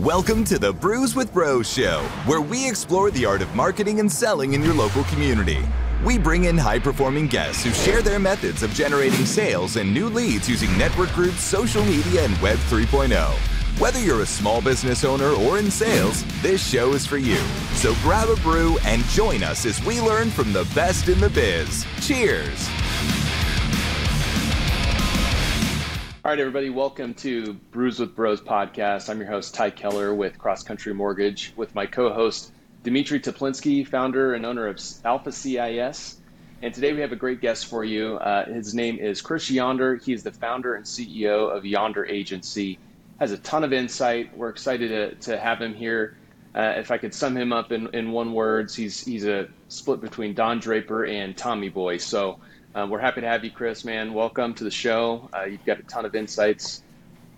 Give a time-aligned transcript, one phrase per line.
[0.00, 4.10] Welcome to the Brews with Bros show, where we explore the art of marketing and
[4.10, 5.58] selling in your local community.
[6.02, 10.08] We bring in high performing guests who share their methods of generating sales and new
[10.08, 13.12] leads using network groups, social media, and Web 3.0.
[13.78, 17.36] Whether you're a small business owner or in sales, this show is for you.
[17.74, 21.28] So grab a brew and join us as we learn from the best in the
[21.28, 21.84] biz.
[22.00, 22.70] Cheers!
[26.30, 29.10] All right, everybody, welcome to Brews with Bros podcast.
[29.10, 32.52] I'm your host, Ty Keller with Cross Country Mortgage, with my co host,
[32.84, 36.20] Dimitri Teplinsky, founder and owner of Alpha CIS.
[36.62, 38.14] And today we have a great guest for you.
[38.14, 39.96] Uh, his name is Chris Yonder.
[39.96, 42.78] He is the founder and CEO of Yonder Agency.
[43.18, 44.38] Has a ton of insight.
[44.38, 46.16] We're excited to, to have him here.
[46.54, 50.00] Uh, if I could sum him up in, in one words, he's he's a split
[50.00, 51.96] between Don Draper and Tommy Boy.
[51.96, 52.38] So
[52.74, 54.14] um, we're happy to have you, Chris, man.
[54.14, 55.28] Welcome to the show.
[55.34, 56.82] Uh, you've got a ton of insights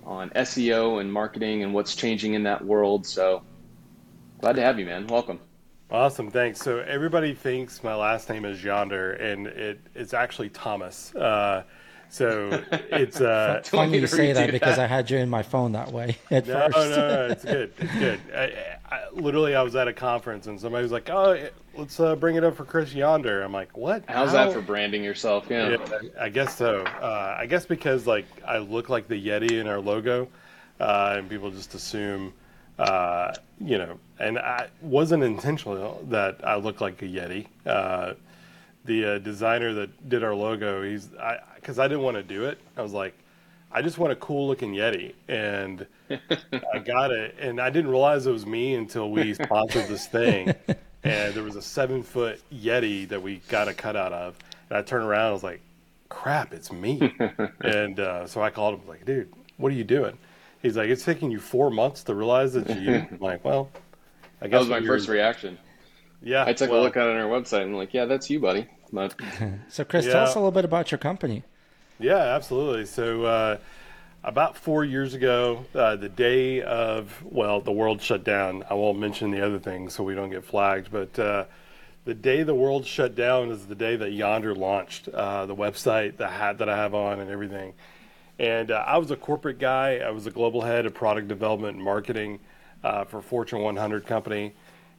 [0.04, 3.06] on SEO and marketing and what's changing in that world.
[3.06, 3.42] So
[4.40, 5.06] glad to have you, man.
[5.06, 5.40] Welcome.
[5.90, 6.60] Awesome, thanks.
[6.60, 11.14] So everybody thinks my last name is Yonder, and it, it's actually Thomas.
[11.14, 11.64] Uh,
[12.12, 15.90] so it's uh, funny you say that because I had you in my phone that
[15.90, 16.90] way at no, first.
[16.90, 17.72] no, no, it's good.
[17.78, 18.20] It's good.
[18.36, 22.14] I, I, literally, I was at a conference and somebody was like, "Oh, let's uh,
[22.14, 24.04] bring it up for Chris Yonder." I'm like, "What?
[24.08, 24.44] How's How?
[24.44, 26.82] that for branding yourself?" Yeah, yeah I guess so.
[26.82, 30.28] Uh, I guess because like I look like the Yeti in our logo,
[30.80, 32.34] uh, and people just assume,
[32.78, 38.12] uh, you know, and I wasn't intentional that I look like a Yeti uh,
[38.84, 42.44] the uh, designer that did our logo, he's I because I didn't want to do
[42.44, 42.58] it.
[42.76, 43.14] I was like,
[43.70, 47.36] I just want a cool looking Yeti, and I got it.
[47.40, 50.54] And I didn't realize it was me until we sponsored this thing,
[51.04, 54.36] and there was a seven foot Yeti that we got a cutout of.
[54.68, 55.60] And I turned around, I was like,
[56.08, 57.14] crap, it's me.
[57.60, 60.18] and uh, so I called him, like, dude, what are you doing?
[60.60, 62.94] He's like, it's taking you four months to realize that you.
[62.94, 63.70] I'm like, well,
[64.40, 65.58] I guess that was my first reaction.
[66.22, 68.04] Yeah, I took well, a look at it on our website and I'm like, yeah,
[68.04, 68.66] that's you, buddy.
[68.92, 69.14] But
[69.68, 70.12] so, Chris, yeah.
[70.12, 71.42] tell us a little bit about your company.
[71.98, 72.86] Yeah, absolutely.
[72.86, 73.56] So, uh,
[74.24, 78.64] about four years ago, uh, the day of well, the world shut down.
[78.70, 81.44] I won't mention the other things so we don't get flagged, but uh,
[82.04, 86.18] the day the world shut down is the day that Yonder launched uh, the website,
[86.18, 87.74] the hat that I have on, and everything.
[88.38, 89.96] And uh, I was a corporate guy.
[89.96, 92.38] I was a global head of product development and marketing
[92.84, 94.52] uh, for Fortune 100 company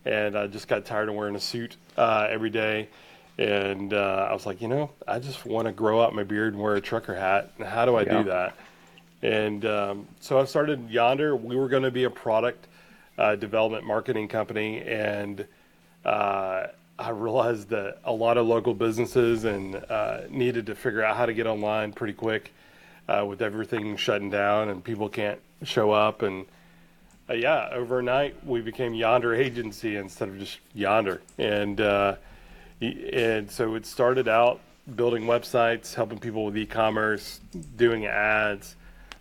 [0.05, 2.89] and I just got tired of wearing a suit uh, every day.
[3.37, 6.53] And uh, I was like, you know, I just want to grow out my beard
[6.53, 7.51] and wear a trucker hat.
[7.57, 8.21] And how do I yeah.
[8.21, 8.55] do that?
[9.23, 11.35] And um, so I started Yonder.
[11.35, 12.67] We were going to be a product
[13.17, 15.45] uh, development marketing company, and
[16.03, 16.67] uh,
[16.99, 21.25] I realized that a lot of local businesses and uh, needed to figure out how
[21.25, 22.53] to get online pretty quick
[23.07, 26.45] uh, with everything shutting down and people can't show up and
[27.29, 32.15] uh, yeah, overnight we became Yonder Agency instead of just Yonder, and uh,
[32.81, 34.59] and so it started out
[34.95, 37.39] building websites, helping people with e-commerce,
[37.77, 38.75] doing ads,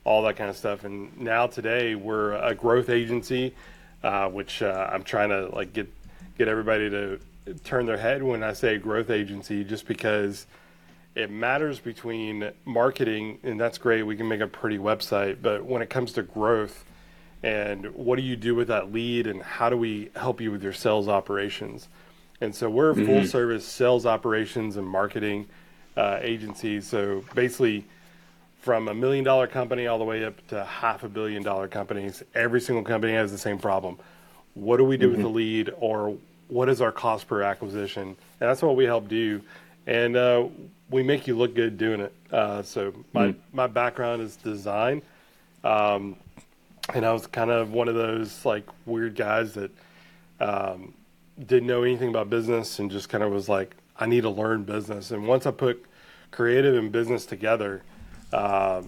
[0.04, 0.84] all that kind of stuff.
[0.84, 3.54] And now today we're a growth agency,
[4.02, 5.88] uh, which uh, I'm trying to like get
[6.38, 7.20] get everybody to
[7.62, 10.46] turn their head when I say growth agency, just because
[11.14, 14.02] it matters between marketing, and that's great.
[14.02, 16.84] We can make a pretty website, but when it comes to growth
[17.42, 20.62] and what do you do with that lead and how do we help you with
[20.62, 21.88] your sales operations?
[22.40, 23.26] And so we're a full mm-hmm.
[23.26, 25.48] service sales operations and marketing
[25.96, 26.80] uh, agency.
[26.80, 27.84] So basically
[28.60, 32.22] from a million dollar company all the way up to half a billion dollar companies
[32.34, 33.98] every single company has the same problem.
[34.54, 35.16] What do we do mm-hmm.
[35.16, 36.16] with the lead or
[36.48, 38.08] what is our cost per acquisition?
[38.08, 39.40] And that's what we help do.
[39.86, 40.46] And uh,
[40.90, 42.14] we make you look good doing it.
[42.30, 43.56] Uh, so my, mm-hmm.
[43.56, 45.02] my background is design.
[45.64, 46.16] Um,
[46.94, 49.70] and I was kind of one of those like weird guys that
[50.40, 50.94] um,
[51.38, 54.64] didn't know anything about business and just kind of was like, I need to learn
[54.64, 55.10] business.
[55.10, 55.84] And once I put
[56.30, 57.82] creative and business together,
[58.32, 58.82] uh,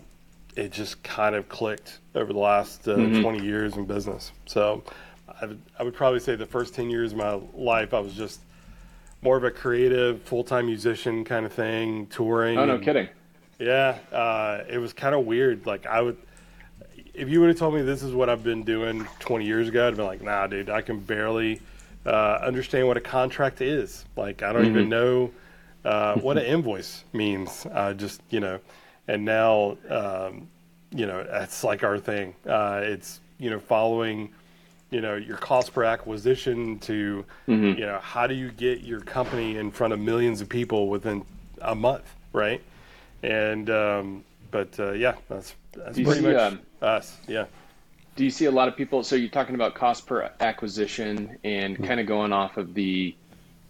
[0.57, 3.23] it just kind of clicked over the last uh, mm-hmm.
[3.23, 4.33] 20 years in business.
[4.47, 4.83] So
[5.41, 8.15] I would, I would probably say the first 10 years of my life, I was
[8.15, 8.41] just
[9.23, 12.59] more of a creative, full time musician kind of thing, touring.
[12.59, 13.09] Oh, no and, kidding.
[13.59, 13.99] Yeah.
[14.13, 15.67] Uh, it was kind of weird.
[15.67, 16.19] Like I would,
[17.15, 19.87] if you would have told me this is what I've been doing 20 years ago,
[19.87, 21.61] I'd be like, nah, dude, I can barely
[22.05, 24.05] uh, understand what a contract is.
[24.17, 24.77] Like, I don't mm-hmm.
[24.77, 25.31] even know
[25.85, 27.67] uh, what an invoice means.
[27.71, 28.59] Uh, just, you know,
[29.07, 30.49] and now, um,
[30.91, 32.35] you know, that's like our thing.
[32.47, 34.31] Uh, it's, you know, following,
[34.91, 37.79] you know, your cost per acquisition to, mm-hmm.
[37.79, 41.25] you know, how do you get your company in front of millions of people within
[41.63, 42.63] a month, right?
[43.23, 47.17] And, um, but uh, yeah, that's that's pretty see, much um, us.
[47.27, 47.47] Yeah.
[48.17, 49.03] do you see a lot of people?
[49.03, 51.85] So you're talking about cost per acquisition and mm-hmm.
[51.85, 53.15] kind of going off of the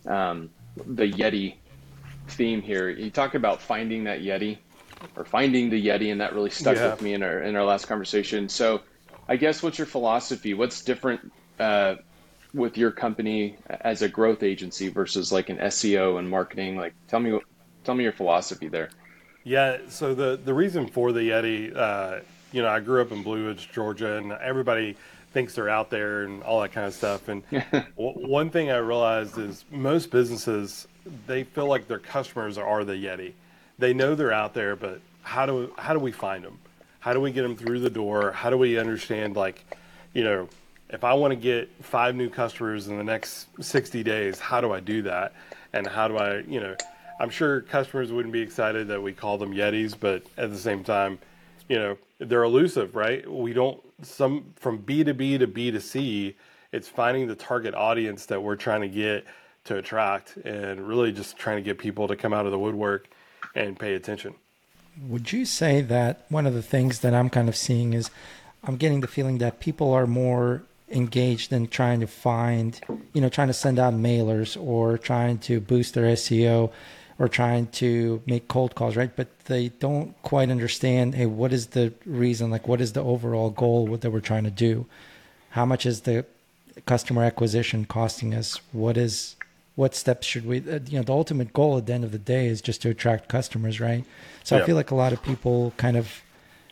[0.06, 0.50] um,
[0.86, 1.54] the Yeti
[2.28, 2.90] theme here.
[2.90, 4.58] You talk about finding that Yeti
[5.16, 6.90] or finding the Yeti, and that really stuck yeah.
[6.90, 8.48] with me in our in our last conversation.
[8.48, 8.80] So,
[9.28, 10.54] I guess what's your philosophy?
[10.54, 11.96] What's different uh,
[12.52, 16.76] with your company as a growth agency versus like an SEO and marketing?
[16.76, 17.38] Like, tell me
[17.84, 18.90] tell me your philosophy there.
[19.44, 19.78] Yeah.
[19.88, 22.20] So the the reason for the Yeti, uh,
[22.52, 24.96] you know, I grew up in Blue Ridge, Georgia, and everybody
[25.32, 27.28] thinks they're out there and all that kind of stuff.
[27.28, 30.86] And w- one thing I realized is most businesses
[31.26, 33.32] they feel like their customers are the Yeti.
[33.78, 36.58] They know they're out there, but how do how do we find them?
[37.00, 38.32] How do we get them through the door?
[38.32, 39.62] How do we understand like,
[40.14, 40.48] you know,
[40.88, 44.72] if I want to get five new customers in the next 60 days, how do
[44.72, 45.34] I do that?
[45.74, 46.76] And how do I, you know,
[47.20, 50.82] I'm sure customers wouldn't be excited that we call them Yetis, but at the same
[50.82, 51.18] time,
[51.68, 53.28] you know, they're elusive, right?
[53.30, 56.36] We don't some from B to B to B to C,
[56.72, 59.24] it's finding the target audience that we're trying to get
[59.64, 63.08] to attract and really just trying to get people to come out of the woodwork
[63.54, 64.34] and pay attention.
[65.08, 68.10] Would you say that one of the things that I'm kind of seeing is
[68.64, 72.78] I'm getting the feeling that people are more engaged in trying to find,
[73.12, 76.70] you know, trying to send out mailers or trying to boost their SEO
[77.18, 79.14] or trying to make cold calls, right?
[79.14, 82.50] But they don't quite understand, hey, what is the reason?
[82.50, 84.86] Like, what is the overall goal that we're trying to do?
[85.50, 86.26] How much is the
[86.86, 88.60] customer acquisition costing us?
[88.72, 89.36] What is
[89.76, 92.18] what steps should we uh, you know the ultimate goal at the end of the
[92.18, 94.04] day is just to attract customers right
[94.42, 94.62] so yeah.
[94.62, 96.22] i feel like a lot of people kind of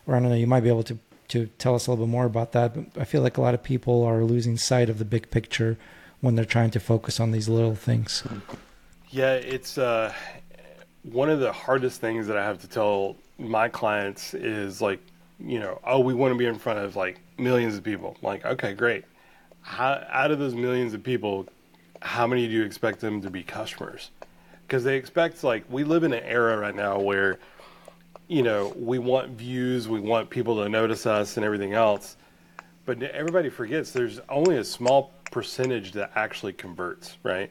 [0.07, 0.99] or i don't know you might be able to
[1.29, 3.55] to tell us a little bit more about that but i feel like a lot
[3.55, 5.77] of people are losing sight of the big picture
[6.21, 8.23] when they're trying to focus on these little things
[9.13, 10.13] yeah it's uh
[11.05, 15.01] one of the hardest things that i have to tell my clients is like
[15.39, 18.27] you know oh we want to be in front of like millions of people I'm
[18.27, 19.05] like okay great
[19.61, 21.47] How, out of those millions of people
[22.03, 24.11] how many do you expect them to be customers?
[24.67, 27.39] Because they expect like we live in an era right now where
[28.29, 32.17] you know we want views, we want people to notice us and everything else,
[32.85, 37.51] but everybody forgets there's only a small percentage that actually converts, right?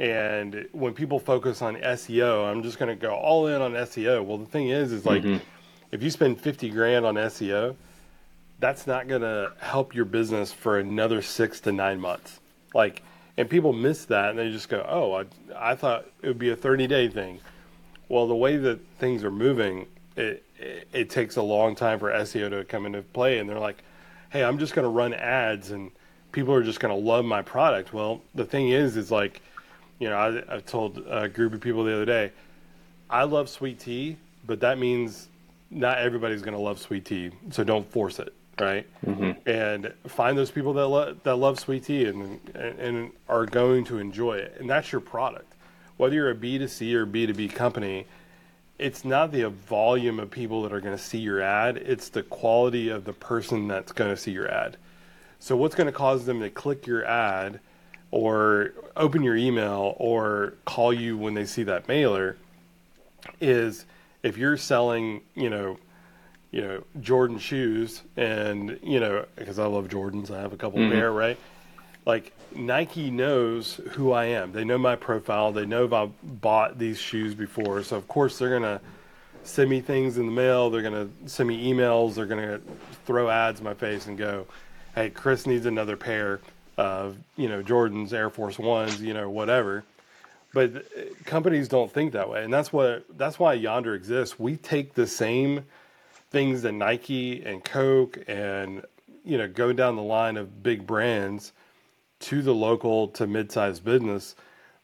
[0.00, 4.24] And when people focus on SEO, I'm just going to go all in on SEO.
[4.24, 5.44] Well, the thing is, is like mm-hmm.
[5.92, 7.76] if you spend 50 grand on SEO,
[8.58, 12.40] that's not going to help your business for another six to nine months.
[12.74, 13.02] Like
[13.40, 16.50] and people miss that and they just go, "Oh, I, I thought it would be
[16.50, 17.40] a 30-day thing."
[18.10, 22.10] Well, the way that things are moving, it, it, it takes a long time for
[22.10, 23.82] SEO to come into play, and they're like,
[24.28, 25.90] "Hey, I'm just going to run ads, and
[26.32, 29.40] people are just going to love my product." Well, the thing is, is like,
[30.00, 32.32] you know, I, I told a group of people the other day,
[33.08, 35.28] I love sweet tea, but that means
[35.70, 38.86] not everybody's going to love sweet tea, so don't force it right?
[39.04, 39.48] Mm-hmm.
[39.48, 43.84] And find those people that lo- that love sweet tea and, and and are going
[43.86, 45.54] to enjoy it, and that's your product.
[45.96, 48.06] Whether you're a B 2 C or B 2 B company,
[48.78, 52.22] it's not the volume of people that are going to see your ad; it's the
[52.22, 54.76] quality of the person that's going to see your ad.
[55.38, 57.60] So, what's going to cause them to click your ad,
[58.10, 62.36] or open your email, or call you when they see that mailer?
[63.40, 63.86] Is
[64.22, 65.78] if you're selling, you know,
[66.50, 70.80] you know Jordan shoes, and you know because I love Jordans, I have a couple
[70.80, 70.92] mm-hmm.
[70.92, 71.38] pair, right?
[72.06, 74.52] Like Nike knows who I am.
[74.52, 75.52] They know my profile.
[75.52, 77.82] They know if I bought these shoes before.
[77.82, 78.80] So of course they're gonna
[79.44, 80.70] send me things in the mail.
[80.70, 82.14] They're gonna send me emails.
[82.14, 82.60] They're gonna
[83.06, 84.46] throw ads in my face and go,
[84.94, 86.40] "Hey, Chris needs another pair
[86.80, 89.84] of you know Jordans, Air Force Ones, you know whatever."
[90.52, 90.80] But uh,
[91.24, 94.38] companies don't think that way, and that's what that's why Yonder exists.
[94.38, 95.66] We take the same
[96.30, 98.82] things that Nike and Coke and
[99.24, 101.52] you know go down the line of big brands
[102.20, 104.34] to the local to mid-sized business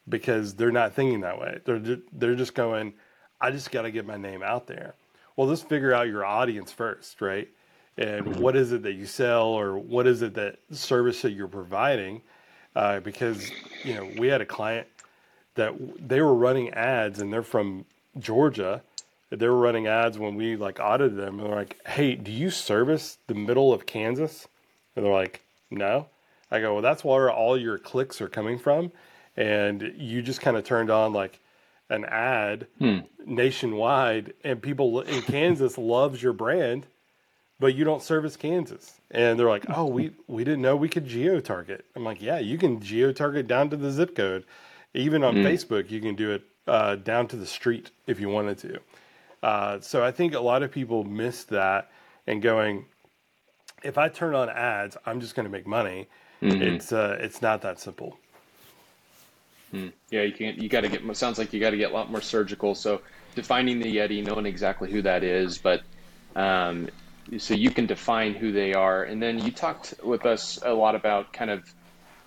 [0.09, 1.61] because they're not thinking that way.
[1.65, 2.93] They're they're just going,
[3.41, 4.95] I just got to get my name out there.
[5.35, 7.49] Well, let's figure out your audience first, right?
[7.99, 8.41] And mm-hmm.
[8.41, 12.23] what is it that you sell, or what is it that service that you're providing?
[12.75, 13.51] Uh, because
[13.85, 14.87] you know we had a client
[15.55, 15.75] that
[16.07, 17.87] they were running ads, and they're from
[18.19, 18.83] Georgia,
[19.31, 22.51] they were running ads when we like audited them and they're like, Hey, do you
[22.51, 24.49] service the middle of Kansas?
[24.95, 26.07] And they're like, No.
[26.51, 28.93] I go, Well, that's where all your clicks are coming from.
[29.37, 31.41] And you just kind of turned on like
[31.91, 33.01] an ad hmm.
[33.25, 36.87] nationwide and people in Kansas loves your brand,
[37.59, 39.01] but you don't service Kansas.
[39.11, 41.85] And they're like, Oh, we, we didn't know we could geo target.
[41.95, 44.45] I'm like, Yeah, you can geo target down to the zip code.
[44.95, 45.47] Even on hmm.
[45.47, 48.81] Facebook, you can do it uh, down to the street if you wanted to.
[49.43, 51.91] Uh, so I think a lot of people miss that
[52.27, 52.87] and going,
[53.83, 56.09] if I turn on ads, I'm just going to make money.
[56.43, 56.63] Mm-hmm.
[56.63, 58.19] It's uh, it's not that simple.
[60.11, 60.61] Yeah, you can't.
[60.61, 61.17] You got to get.
[61.17, 62.75] Sounds like you got to get a lot more surgical.
[62.75, 63.03] So
[63.35, 65.83] defining the Yeti, knowing exactly who that is, but
[66.35, 66.89] um,
[67.39, 70.95] so you can define who they are, and then you talked with us a lot
[70.95, 71.73] about kind of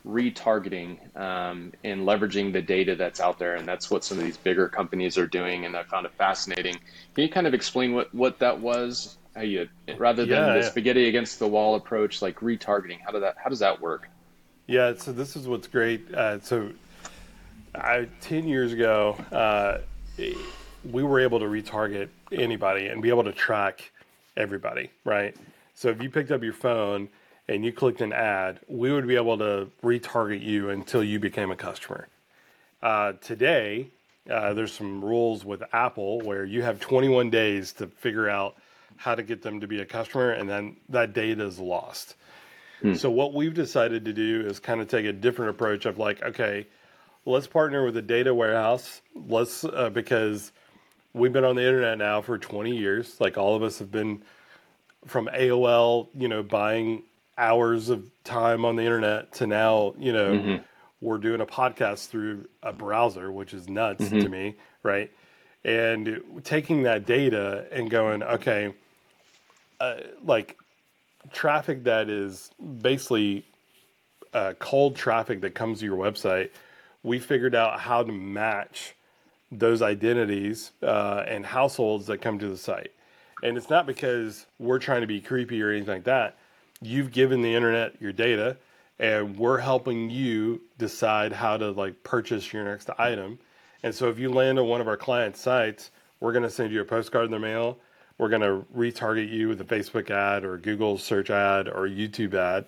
[0.06, 4.38] retargeting um, and leveraging the data that's out there, and that's what some of these
[4.38, 6.75] bigger companies are doing, and I found it fascinating.
[7.15, 9.18] Can you kind of explain what what that was?
[9.36, 10.70] How you rather than Yeah, the yeah.
[10.70, 14.10] spaghetti against the wall approach, like retargeting, how does that how does that work?
[14.68, 16.13] Yeah, so this is what's great.
[16.13, 16.72] Uh, so,
[17.74, 19.79] I, ten years ago, uh,
[20.89, 23.91] we were able to retarget anybody and be able to track
[24.39, 25.36] everybody, right?
[25.75, 27.10] So if you picked up your phone
[27.48, 31.51] and you clicked an ad, we would be able to retarget you until you became
[31.51, 32.08] a customer.
[32.81, 33.89] Uh, today,
[34.29, 38.55] uh, there's some rules with Apple where you have 21 days to figure out
[38.96, 42.15] how to get them to be a customer, and then that data is lost.
[42.96, 46.22] So what we've decided to do is kind of take a different approach of like,
[46.22, 46.65] okay,
[47.25, 49.01] let's partner with a data warehouse.
[49.13, 50.53] Let's uh, because
[51.13, 53.15] we've been on the internet now for 20 years.
[53.19, 54.23] Like all of us have been
[55.05, 57.03] from AOL, you know, buying
[57.37, 60.33] hours of time on the internet to now, you know,
[61.01, 65.11] we're doing a podcast through a browser, which is nuts to me, right?
[65.63, 68.73] And taking that data and going, okay,
[69.79, 70.57] uh, like
[71.31, 72.51] traffic that is
[72.81, 73.45] basically
[74.33, 76.49] uh, cold traffic that comes to your website,
[77.03, 78.93] we figured out how to match
[79.51, 82.91] those identities uh, and households that come to the site.
[83.41, 86.38] And it's not because we're trying to be creepy or anything like that.
[86.82, 88.58] You've given the internet your data,
[89.00, 93.39] and we're helping you decide how to like purchase your next item.
[93.84, 96.72] And so if you land on one of our client sites, we're going to send
[96.72, 97.79] you a postcard in the mail.
[98.18, 102.34] We're going to retarget you with a Facebook ad or Google search ad or YouTube
[102.34, 102.65] ad.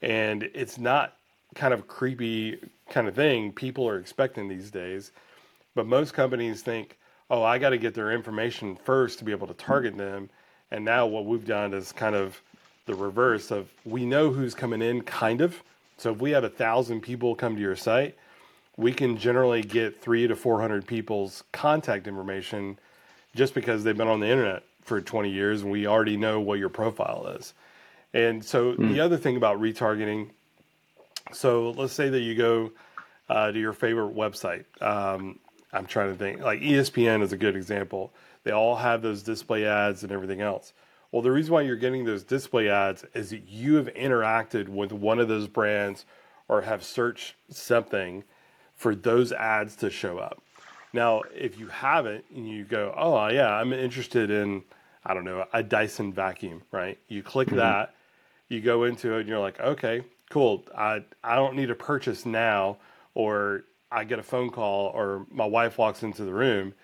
[0.00, 1.16] And it's not
[1.56, 5.10] kind of creepy kind of thing people are expecting these days.
[5.78, 6.98] But most companies think,
[7.30, 10.28] oh, I got to get their information first to be able to target them.
[10.72, 12.42] And now what we've done is kind of
[12.86, 15.62] the reverse of we know who's coming in, kind of.
[15.96, 18.16] So if we have a thousand people come to your site,
[18.76, 22.76] we can generally get three to 400 people's contact information
[23.36, 26.58] just because they've been on the internet for 20 years and we already know what
[26.58, 27.54] your profile is.
[28.12, 30.30] And so the other thing about retargeting,
[31.32, 32.72] so let's say that you go
[33.28, 34.64] uh, to your favorite website.
[34.82, 35.38] Um,
[35.72, 38.12] I'm trying to think, like ESPN is a good example.
[38.44, 40.72] They all have those display ads and everything else.
[41.12, 44.92] Well, the reason why you're getting those display ads is that you have interacted with
[44.92, 46.04] one of those brands
[46.48, 48.24] or have searched something
[48.74, 50.42] for those ads to show up.
[50.92, 54.62] Now, if you haven't and you go, oh, yeah, I'm interested in,
[55.04, 56.98] I don't know, a Dyson vacuum, right?
[57.08, 57.58] You click mm-hmm.
[57.58, 57.94] that,
[58.48, 60.64] you go into it, and you're like, okay, cool.
[60.76, 62.78] I, I don't need to purchase now,
[63.14, 66.74] or I get a phone call, or my wife walks into the room.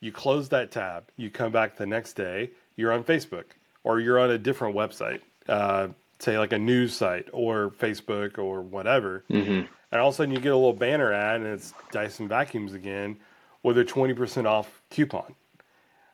[0.00, 3.44] You close that tab, you come back the next day, you're on Facebook,
[3.84, 8.60] or you're on a different website, uh, say like a news site, or Facebook, or
[8.60, 9.24] whatever.
[9.92, 12.74] And all of a sudden, you get a little banner ad, and it's Dyson vacuums
[12.74, 13.16] again
[13.62, 15.34] with a 20% off coupon.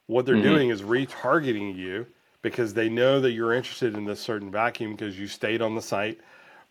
[0.06, 2.06] What they're doing is retargeting you
[2.42, 5.82] because they know that you're interested in this certain vacuum because you stayed on the
[5.82, 6.18] site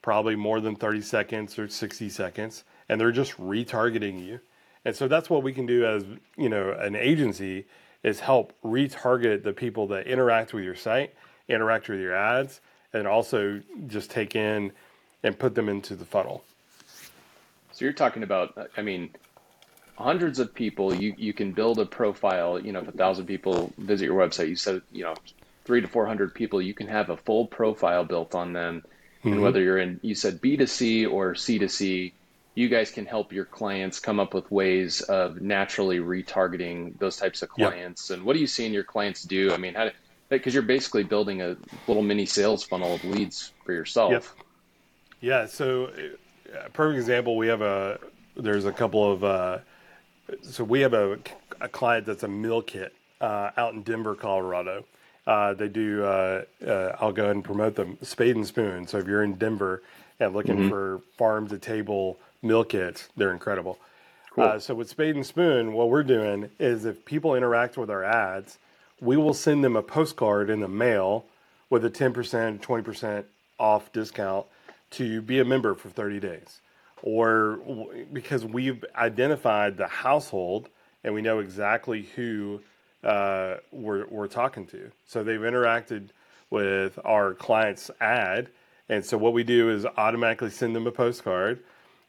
[0.02, 4.40] probably more than 30 seconds or 60 seconds and they're just retargeting you.
[4.84, 6.04] And so that's what we can do as,
[6.38, 7.66] you know, an agency
[8.04, 11.14] is help retarget the people that interact with your site,
[11.48, 12.60] interact with your ads,
[12.94, 14.72] and also just take in
[15.22, 16.44] and put them into the funnel.
[17.72, 19.12] So you're talking about, I mean,
[20.00, 20.96] hundreds of people.
[20.96, 22.60] You you can build a profile.
[22.60, 25.14] You know, if a thousand people visit your website, you said you know
[25.66, 26.62] three to four hundred people.
[26.62, 28.84] You can have a full profile built on them,
[29.24, 29.44] and mm-hmm.
[29.44, 32.14] whether you're in, you said B 2 C or C 2 C,
[32.56, 37.42] you guys can help your clients come up with ways of naturally retargeting those types
[37.42, 37.72] of Yep.
[37.72, 38.10] clients.
[38.10, 39.54] And what are you seeing your clients do?
[39.54, 39.92] I mean, how?
[40.30, 44.12] Because you're basically building a little mini sales funnel of leads for yourself.
[44.12, 44.24] Yep.
[45.22, 45.46] Yeah.
[45.48, 47.38] So, uh, a perfect example.
[47.38, 48.00] We have a.
[48.36, 49.24] There's a couple of.
[49.24, 49.60] Uh,
[50.44, 51.18] so we have a,
[51.62, 54.86] a client that's a meal kit uh, out in Denver, Colorado.
[55.26, 56.04] Uh, they do.
[56.04, 57.98] Uh, uh, I'll go ahead and promote them.
[58.02, 58.88] Spade and Spoon.
[58.88, 59.82] So if you're in Denver
[60.20, 63.80] and looking for farm to table meal kits, they're incredible.
[64.38, 68.04] Uh, so with Spade and Spoon, what we're doing is if people interact with our
[68.04, 68.58] ads,
[69.02, 71.26] we will send them a postcard in the mail
[71.70, 73.24] with a 10%, 20%
[73.60, 74.46] off discount
[74.92, 76.62] to be a member for 30 days.
[77.02, 77.60] Or
[78.12, 80.70] because we've identified the household
[81.04, 82.62] and we know exactly who
[83.04, 84.92] uh, we're, we're talking to.
[85.06, 86.10] So they've interacted
[86.50, 88.50] with our client's ad.
[88.90, 91.60] And so what we do is automatically send them a postcard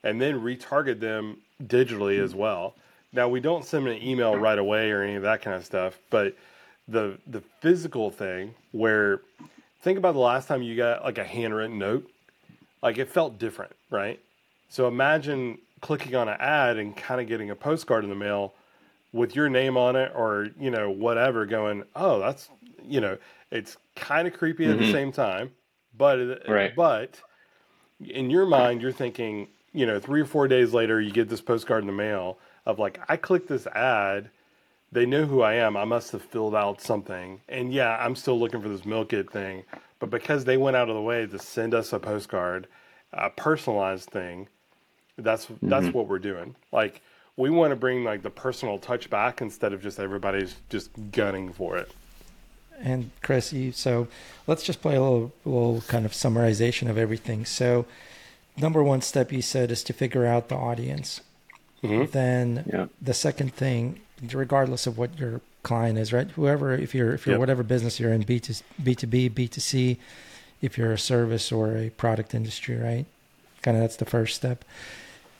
[0.02, 2.74] and then retarget them digitally as well.
[3.12, 5.98] Now we don't send an email right away or any of that kind of stuff,
[6.10, 6.36] but
[6.88, 9.20] the the physical thing where
[9.82, 12.10] think about the last time you got like a handwritten note,
[12.82, 14.20] like it felt different, right?
[14.68, 18.54] So imagine clicking on an ad and kind of getting a postcard in the mail
[19.12, 22.48] with your name on it or you know whatever going oh that's
[22.84, 23.16] you know
[23.50, 24.82] it's kind of creepy at mm-hmm.
[24.82, 25.50] the same time
[25.96, 26.76] but right.
[26.76, 27.20] but
[28.08, 31.40] in your mind you're thinking you know 3 or 4 days later you get this
[31.40, 34.30] postcard in the mail of like I clicked this ad
[34.92, 38.38] they know who I am I must have filled out something and yeah I'm still
[38.38, 39.64] looking for this meal kit thing
[39.98, 42.66] but because they went out of the way to send us a postcard
[43.12, 44.48] a personalized thing
[45.18, 45.68] that's mm-hmm.
[45.68, 47.02] that's what we're doing like
[47.40, 51.52] we want to bring like the personal touch back instead of just everybody's just gunning
[51.52, 51.90] for it.
[52.78, 54.08] And Chris, you, so
[54.46, 57.44] let's just play a little, little kind of summarization of everything.
[57.44, 57.86] So,
[58.60, 61.20] number one step you said is to figure out the audience.
[61.82, 62.10] Mm-hmm.
[62.12, 62.86] Then yeah.
[63.00, 64.00] the second thing,
[64.32, 66.30] regardless of what your client is, right?
[66.32, 67.40] Whoever, if you're if you're yep.
[67.40, 69.98] whatever business you're in, B to B to B, B to C,
[70.60, 73.06] if you're a service or a product industry, right?
[73.62, 74.64] Kind of that's the first step.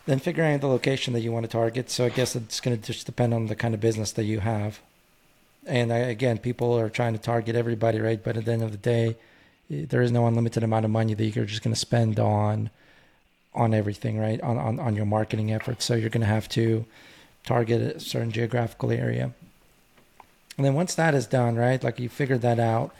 [0.07, 1.91] Then figuring out the location that you want to target.
[1.91, 4.41] So I guess it's going to just depend on the kind of business that you
[4.41, 4.81] have.
[5.67, 8.23] And I, again, people are trying to target everybody, right?
[8.23, 9.17] But at the end of the day,
[9.69, 12.71] there is no unlimited amount of money that you're just going to spend on
[13.55, 14.41] on everything, right?
[14.43, 15.85] On, on on your marketing efforts.
[15.85, 16.85] So you're going to have to
[17.45, 19.33] target a certain geographical area.
[20.57, 21.83] And then once that is done, right?
[21.83, 22.95] Like you figured that out,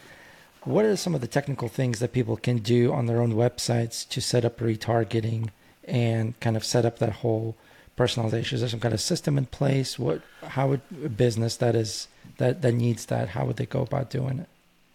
[0.65, 4.09] what are some of the technical things that people can do on their own websites
[4.09, 5.51] to set up retargeting
[5.85, 7.57] and kind of set up that whole
[7.97, 8.55] personalization?
[8.55, 9.99] Is there some kind of system in place?
[9.99, 13.83] What how would a business that is that that needs that how would they go
[13.83, 14.49] about doing it?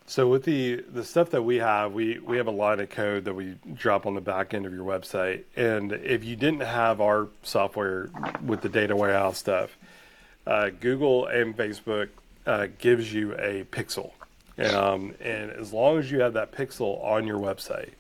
[0.08, 3.26] So with the the stuff that we have, we we have a line of code
[3.26, 5.44] that we drop on the back end of your website.
[5.56, 8.10] And if you didn't have our software
[8.46, 9.76] with the data warehouse stuff,
[10.46, 12.10] uh, Google and Facebook
[12.46, 14.12] uh, gives you a pixel,
[14.60, 17.94] um, and as long as you have that pixel on your website,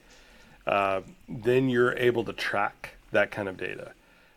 [0.67, 3.93] uh, then you're able to track that kind of data.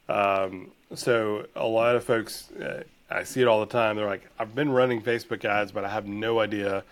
[0.08, 3.96] Um, so a lot of folks, uh, I see it all the time.
[3.96, 6.82] They're like, I've been running Facebook ads, but I have no idea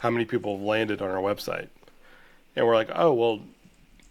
[0.00, 1.68] how many people have landed on our website.
[2.56, 3.40] And we're like, oh, well,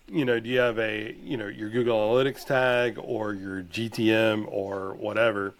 [0.08, 4.47] you know, do you have a, you know, your Google Analytics tag or your GTM
[4.52, 5.56] or whatever?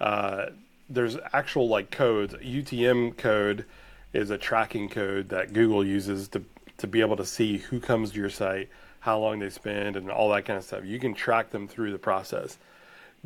[0.00, 0.46] Uh,
[0.88, 2.34] there's actual like codes.
[2.34, 3.64] UTM code
[4.12, 6.42] is a tracking code that Google uses to
[6.76, 8.68] to be able to see who comes to your site,
[8.98, 10.84] how long they spend, and all that kind of stuff.
[10.84, 12.58] You can track them through the process.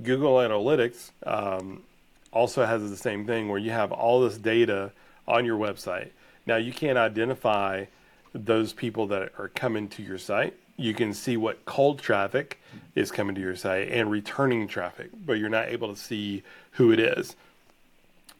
[0.02, 1.82] Google Analytics um,
[2.30, 4.92] also has the same thing where you have all this data
[5.26, 6.10] on your website.
[6.48, 7.84] Now, you can't identify
[8.32, 10.54] those people that are coming to your site.
[10.78, 12.58] You can see what cold traffic
[12.94, 16.90] is coming to your site and returning traffic, but you're not able to see who
[16.90, 17.36] it is.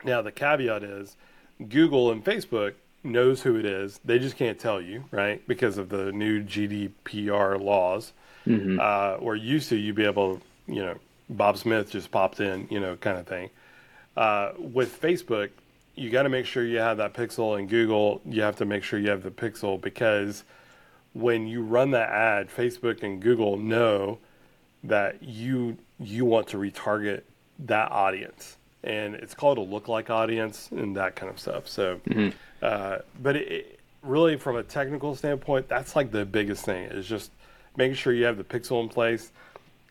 [0.04, 1.16] Now, the caveat is
[1.68, 4.00] Google and Facebook knows who it is.
[4.02, 5.46] They just can't tell you, right?
[5.46, 8.14] Because of the new GDPR laws.
[8.46, 8.80] Mm-hmm.
[8.80, 10.96] Uh, where used to you'd be able, you know,
[11.28, 13.50] Bob Smith just popped in, you know, kind of thing.
[14.16, 15.50] Uh, with Facebook,
[15.98, 18.82] you got to make sure you have that pixel, in Google, you have to make
[18.82, 20.44] sure you have the pixel because
[21.12, 24.18] when you run that ad, Facebook and Google know
[24.84, 27.22] that you you want to retarget
[27.60, 31.68] that audience, and it's called a lookalike audience and that kind of stuff.
[31.68, 32.00] So.
[32.08, 32.30] Mm-hmm
[32.62, 37.06] uh, but it, it, really, from a technical standpoint, that's like the biggest thing is
[37.06, 37.30] just
[37.76, 39.30] making sure you have the pixel in place.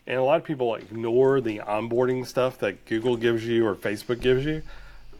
[0.06, 4.20] And a lot of people ignore the onboarding stuff that Google gives you or Facebook
[4.20, 4.62] gives you.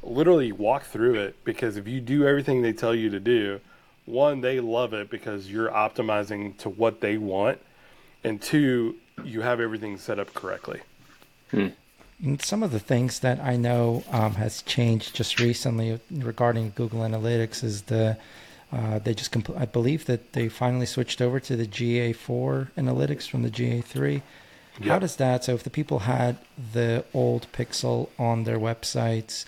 [0.02, 3.60] Literally walk through it because if you do everything they tell you to do,
[4.04, 7.58] one, they love it because you're optimizing to what they want,
[8.24, 10.80] and two, you have everything set up correctly.
[11.50, 11.68] Hmm.
[12.22, 17.00] And some of the things that I know um, has changed just recently regarding Google
[17.00, 18.16] Analytics is the
[18.72, 23.28] uh, they just compl- I believe that they finally switched over to the GA4 analytics
[23.28, 24.20] from the GA3.
[24.80, 24.88] Yep.
[24.88, 25.44] How does that?
[25.44, 26.36] So if the people had
[26.72, 29.46] the old Pixel on their websites,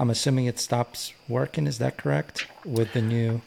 [0.00, 1.66] I'm assuming it stops working.
[1.66, 3.42] Is that correct with the new?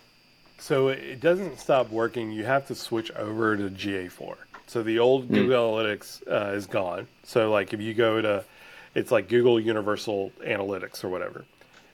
[0.60, 2.32] So it doesn't stop working.
[2.32, 4.36] You have to switch over to GA4.
[4.68, 5.34] So the old mm.
[5.34, 7.08] Google Analytics uh, is gone.
[7.24, 8.46] So like if you go to
[8.94, 11.44] it's like Google Universal Analytics or whatever.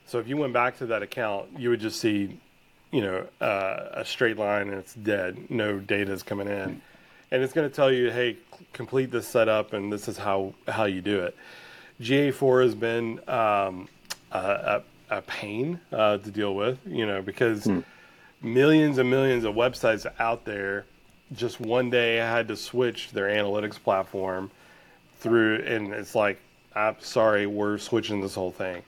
[0.06, 2.38] So if you went back to that account, you would just see,
[2.90, 5.50] you know, uh, a straight line and it's dead.
[5.50, 6.82] No data is coming in,
[7.30, 8.36] and it's going to tell you, hey,
[8.74, 11.34] complete this setup, and this is how how you do it.
[12.02, 13.88] GA4 has been um,
[14.32, 17.64] a, a, pain uh, to deal with, you know, because.
[17.64, 17.80] Hmm.
[18.42, 20.86] millions and millions of websites out there.
[21.34, 24.50] Just one day, I had to switch their analytics platform
[25.18, 26.40] through, and it's like,
[26.74, 28.82] I'm sorry, we're switching this whole thing.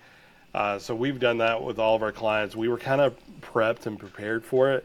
[0.55, 2.55] Uh, so we've done that with all of our clients.
[2.55, 4.85] We were kind of prepped and prepared for it,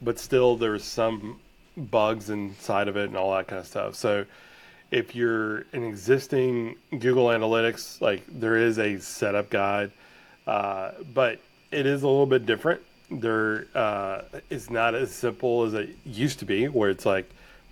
[0.00, 1.40] but still there's some
[1.76, 3.94] bugs inside of it and all that kind of stuff.
[3.94, 4.24] So
[4.92, 9.90] if you're an existing Google Analytics, like there is a setup guide,
[10.46, 12.82] uh, but it is a little bit different.
[13.10, 17.28] There, uh, it's not as simple as it used to be, where it's like,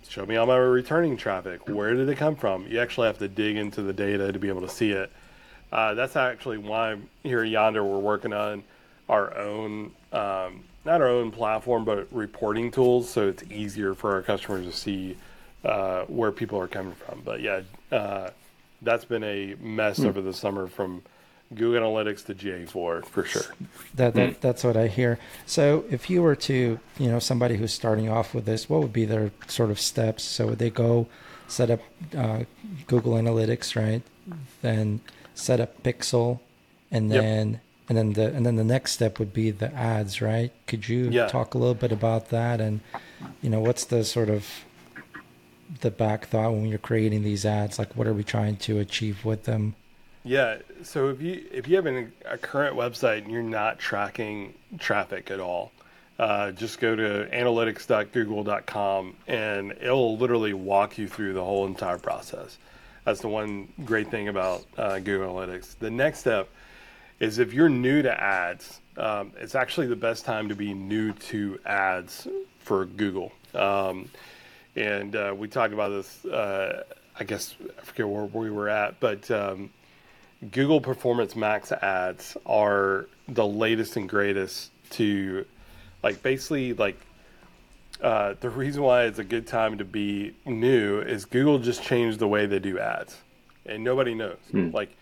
[0.09, 1.69] show me all my returning traffic.
[1.69, 2.65] Where did it come from?
[2.67, 5.11] You actually have to dig into the data to be able to see it.
[5.71, 8.63] Uh, that's actually why here at Yonder we're working on
[9.07, 14.23] our own, um, not our own platform, but reporting tools, so it's easier for our
[14.23, 15.15] customers to see
[15.63, 17.21] uh, where people are coming from.
[17.23, 18.29] But yeah, uh,
[18.81, 20.07] that's been a mess mm.
[20.07, 21.03] over the summer from
[21.53, 23.53] Google Analytics to GA4 for sure.
[23.95, 25.19] That, that that's what I hear.
[25.45, 28.93] So if you were to, you know, somebody who's starting off with this, what would
[28.93, 30.23] be their sort of steps?
[30.23, 31.07] So would they go
[31.47, 31.81] set up
[32.17, 32.43] uh,
[32.87, 34.01] Google Analytics, right?
[34.61, 35.01] Then
[35.35, 36.39] set up Pixel,
[36.89, 37.61] and then yep.
[37.89, 40.51] and then the and then the next step would be the ads, right?
[40.67, 41.27] Could you yeah.
[41.27, 42.79] talk a little bit about that and
[43.41, 44.47] you know what's the sort of
[45.79, 47.79] the back thought when you're creating these ads?
[47.79, 49.75] Like, what are we trying to achieve with them?
[50.23, 50.57] Yeah.
[50.83, 55.31] So if you if you have an, a current website and you're not tracking traffic
[55.31, 55.71] at all,
[56.19, 62.57] uh, just go to analytics.google.com and it'll literally walk you through the whole entire process.
[63.05, 65.79] That's the one great thing about uh, Google Analytics.
[65.79, 66.47] The next step
[67.19, 71.13] is if you're new to ads, um, it's actually the best time to be new
[71.13, 72.27] to ads
[72.59, 73.31] for Google.
[73.55, 74.09] Um,
[74.75, 76.25] and uh, we talked about this.
[76.25, 76.83] Uh,
[77.19, 79.69] I guess I forget where we were at, but um,
[80.51, 85.45] Google Performance Max ads are the latest and greatest to
[86.03, 86.99] like basically like
[88.01, 92.19] uh, the reason why it's a good time to be new is Google just changed
[92.19, 93.15] the way they do ads,
[93.65, 94.37] and nobody knows.
[94.49, 94.71] Hmm.
[94.71, 94.95] Like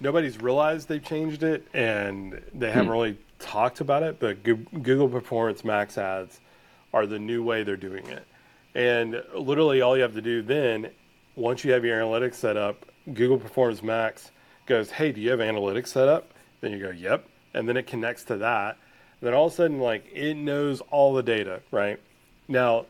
[0.00, 2.92] nobody's realized they've changed it, and they haven't hmm.
[2.92, 4.20] really talked about it.
[4.20, 6.40] But Google Performance Max ads
[6.92, 8.26] are the new way they're doing it,
[8.74, 10.90] and literally all you have to do then,
[11.36, 14.30] once you have your analytics set up, Google Performance Max
[14.66, 17.86] goes, "Hey, do you have analytics set up?" Then you go, "Yep," and then it
[17.86, 18.76] connects to that.
[19.20, 21.98] And then all of a sudden, like it knows all the data, right?
[22.48, 22.86] Now,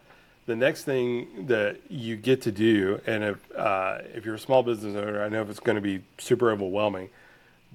[0.47, 4.63] the next thing that you get to do, and if uh, if you're a small
[4.63, 7.11] business owner, I know if it's going to be super overwhelming,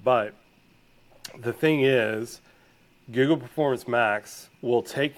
[0.02, 0.34] but
[1.38, 2.40] the thing is,
[3.10, 5.14] Google Performance Max will take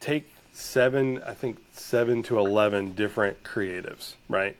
[0.00, 4.56] take seven, I think seven to eleven different creatives, right?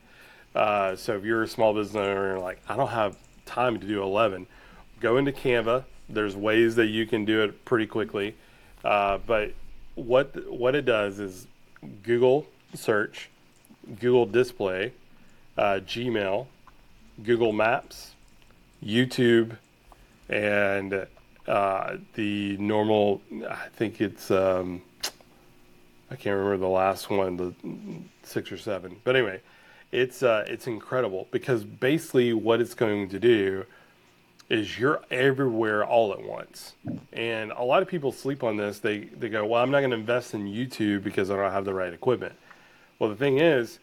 [0.55, 3.79] Uh, so if you're a small business owner, and you're like I don't have time
[3.81, 4.47] to do 11.
[5.01, 5.85] Go into Canva.
[6.09, 8.35] There's ways that you can do it pretty quickly.
[8.85, 9.53] Uh, but
[9.95, 11.47] what what it does is
[12.03, 13.31] Google search,
[14.01, 14.93] Google display,
[15.57, 16.47] uh, Gmail,
[17.23, 18.15] Google Maps,
[18.85, 19.57] YouTube,
[20.29, 21.07] and
[21.47, 23.23] uh, the normal.
[23.49, 24.83] I think it's um,
[26.15, 27.53] I can't remember the last one, the
[28.23, 29.01] six or seven.
[29.03, 29.41] But anyway,
[29.91, 33.67] it's uh, it's incredible because basically what it's going to do
[34.49, 36.75] is you're everywhere all at once.
[37.13, 38.79] And a lot of people sleep on this.
[38.79, 41.65] They they go, "Well, I'm not going to invest in YouTube because I don't have
[41.65, 42.35] the right equipment."
[43.01, 43.81] Well, the thing is,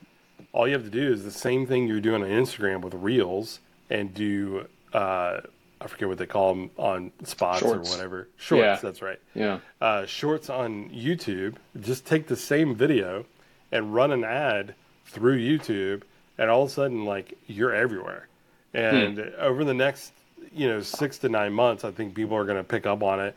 [0.54, 3.60] all you have to do is the same thing you're doing on Instagram with Reels
[3.89, 5.41] and do uh,
[5.82, 7.89] I forget what they call them on spots shorts.
[7.89, 8.28] or whatever.
[8.38, 8.80] Shorts, yeah.
[8.82, 9.20] that's right.
[9.34, 9.60] Yeah.
[9.80, 11.56] Uh, shorts on YouTube.
[11.80, 13.26] Just take the same video
[13.72, 14.76] and run an ad
[15.08, 16.04] through YouTube,
[16.38, 18.28] and all of a sudden, like you're everywhere.
[18.74, 19.30] And hmm.
[19.39, 20.13] over the next,
[20.54, 23.20] you know, six to nine months, I think people are going to pick up on
[23.20, 23.36] it.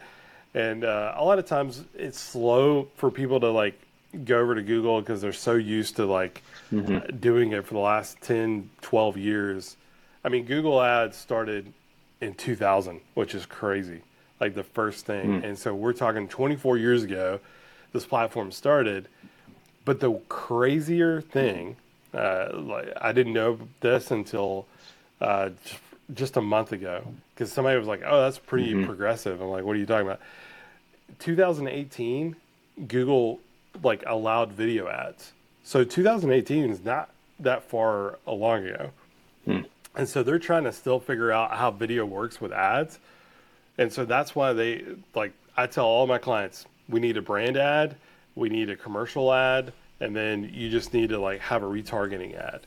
[0.53, 3.81] And uh, a lot of times, it's slow for people to like
[4.25, 6.97] go over to Google because they're so used to like mm-hmm.
[6.97, 9.77] uh, doing it for the last 10, 12 years.
[10.25, 11.73] I mean, Google Ads started
[12.25, 14.01] in 2000, which is crazy,
[14.41, 15.43] like the first thing.
[15.43, 15.45] Mm.
[15.45, 17.41] And so we're talking 24 years ago,
[17.93, 19.09] this platform started.
[19.85, 21.77] But the crazier thing,
[22.15, 24.67] uh, like I didn't know this until
[25.21, 25.51] uh,
[26.15, 28.87] just a month ago because somebody was like, "Oh, that's pretty mm-hmm.
[28.87, 30.21] progressive." I'm like, "What are you talking about?"
[31.19, 32.35] 2018,
[32.89, 33.41] Google
[33.83, 35.33] like allowed video ads.
[35.65, 37.11] So 2018 is not
[37.41, 38.91] that far along ago.
[39.97, 42.99] And so they're trying to still figure out how video works with ads.
[43.79, 47.57] And so that's why they like I tell all my clients, we need a brand
[47.57, 47.97] ad
[48.35, 52.37] we need a commercial ad, and then you just need to like have a retargeting
[52.37, 52.61] ad.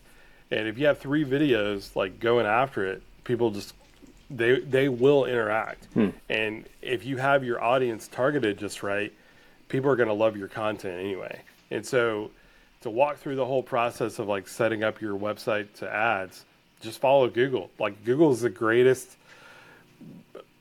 [0.52, 3.74] And if you have three videos like going after it, people just
[4.30, 5.86] they they will interact.
[5.94, 6.10] Hmm.
[6.30, 9.12] And if you have your audience targeted just right,
[9.68, 11.42] people are going to love your content anyway.
[11.70, 12.32] And so
[12.82, 16.46] to walk through the whole process of like setting up your website to ads,
[16.82, 17.70] just follow Google.
[17.80, 19.18] Like Google is the greatest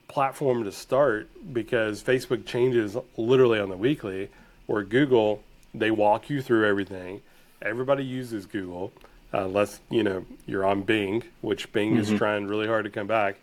[0.08, 4.30] platform to start because Facebook changes literally on the weekly.
[4.66, 5.42] Where Google,
[5.74, 7.20] they walk you through everything.
[7.62, 8.92] Everybody uses Google,
[9.32, 12.14] unless you know you're on Bing, which Bing mm-hmm.
[12.14, 13.36] is trying really hard to come back.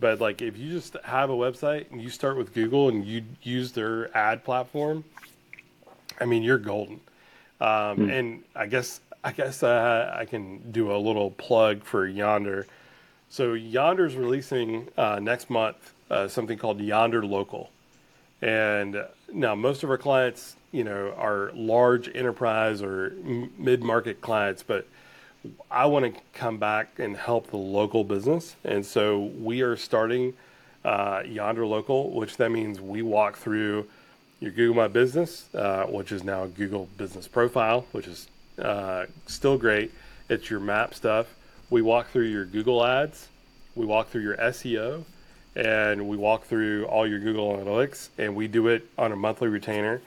[0.00, 3.24] But like if you just have a website and you start with Google and you
[3.42, 5.04] use their ad platform,
[6.20, 7.00] I mean you're golden.
[7.60, 8.12] Um, mm.
[8.12, 12.66] And I guess I guess uh, I can do a little plug for Yonder.
[13.28, 17.70] So Yonder's releasing uh, next month uh, something called Yonder Local,
[18.40, 23.10] and now most of our clients, you know, are large enterprise or
[23.58, 24.86] mid-market clients, but
[25.70, 30.34] I want to come back and help the local business, and so we are starting
[30.84, 33.88] uh, Yonder Local, which that means we walk through
[34.38, 38.28] your Google My Business, uh, which is now Google Business Profile, which is
[38.62, 39.92] uh, still great.
[40.28, 41.26] It's your map stuff.
[41.70, 43.28] We walk through your Google ads,
[43.74, 45.04] we walk through your SEO,
[45.56, 49.48] and we walk through all your Google Analytics, and we do it on a monthly
[49.48, 50.00] retainer.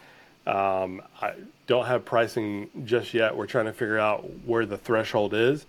[0.48, 1.34] Um, I
[1.68, 3.36] don't have pricing just yet.
[3.36, 5.66] We're trying to figure out where the threshold is,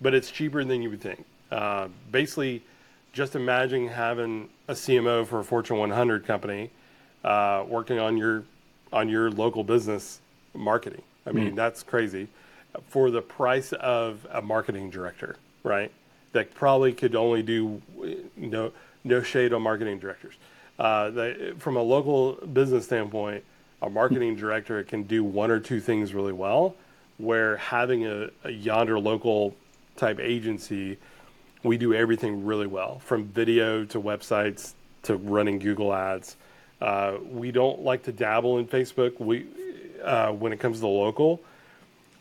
[0.00, 1.24] but it's cheaper than you would think.
[1.50, 2.62] Uh, basically,
[3.12, 6.70] just imagine having a CMO for a Fortune 100 company
[7.24, 8.44] uh, working on your
[8.92, 10.20] on your local business
[10.54, 11.02] marketing.
[11.30, 11.56] I mean, mm.
[11.56, 12.28] that's crazy
[12.88, 15.92] for the price of a marketing director, right?
[16.32, 17.80] That probably could only do
[18.36, 18.72] no
[19.04, 20.34] no shade on marketing directors.
[20.78, 23.44] Uh, they, from a local business standpoint,
[23.80, 26.74] a marketing director can do one or two things really well.
[27.18, 29.54] Where having a, a yonder local
[29.96, 30.98] type agency,
[31.62, 36.36] we do everything really well, from video to websites to running Google ads
[36.80, 39.20] uh, we don't like to dabble in Facebook.
[39.20, 39.46] We
[40.02, 41.40] uh, when it comes to the local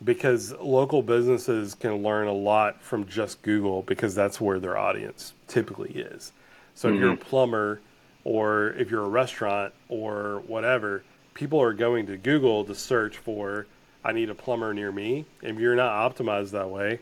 [0.04, 5.34] because local businesses can learn a lot from just Google because that's where their audience
[5.48, 6.32] typically is.
[6.76, 6.96] So mm-hmm.
[6.96, 7.30] if you're a mm-hmm.
[7.30, 7.82] plumber
[8.24, 13.66] or if you're a restaurant or whatever, people are going to Google to search for
[14.04, 15.26] I need a plumber near me.
[15.42, 17.00] If you're not optimized that way,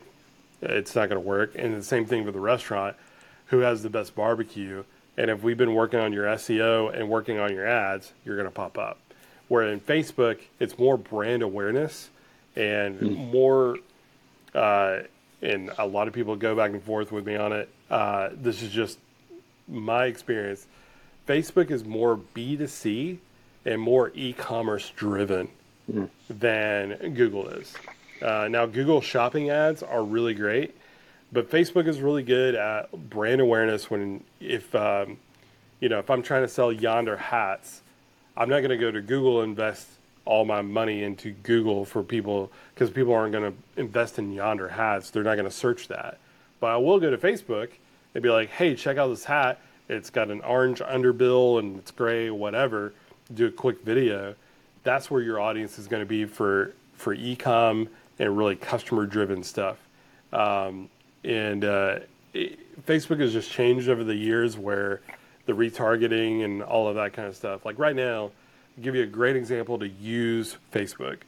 [0.60, 1.52] it's not going to work.
[1.54, 2.96] And the same thing for the restaurant.
[3.46, 4.84] Who has the best barbecue?
[5.16, 8.48] And if we've been working on your SEO and working on your ads, you're going
[8.48, 8.98] to pop up.
[9.48, 12.10] Where in Facebook, it's more brand awareness
[12.56, 13.32] and mm.
[13.32, 13.78] more,
[14.54, 15.00] uh,
[15.40, 17.68] and a lot of people go back and forth with me on it.
[17.90, 18.98] Uh, this is just
[19.68, 20.66] my experience.
[21.26, 23.18] Facebook is more B2C
[23.64, 25.48] and more e commerce driven
[25.90, 26.08] mm.
[26.28, 27.74] than Google is.
[28.20, 30.74] Uh, now, Google shopping ads are really great
[31.32, 33.90] but Facebook is really good at brand awareness.
[33.90, 35.18] When if um,
[35.80, 37.82] you know if I'm trying to sell Yonder hats,
[38.38, 39.88] I'm not going to go to Google and invest
[40.24, 44.68] all my money into Google for people because people aren't going to invest in Yonder
[44.68, 45.10] hats.
[45.10, 46.18] They're not going to search that.
[46.60, 47.70] But I will go to Facebook
[48.14, 49.60] and be like, hey, check out this hat.
[49.88, 52.92] It's got an orange underbill and it's gray, whatever.
[53.34, 54.36] Do a quick video.
[54.84, 59.42] That's where your audience is going to be for for ecom and really customer driven
[59.42, 59.78] stuff.
[60.32, 60.90] Um,
[61.24, 62.00] and uh,
[62.34, 65.00] it, Facebook has just changed over the years where
[65.48, 67.64] the retargeting and all of that kind of stuff.
[67.64, 68.32] Like right now, I'll
[68.82, 71.20] give you a great example to use Facebook.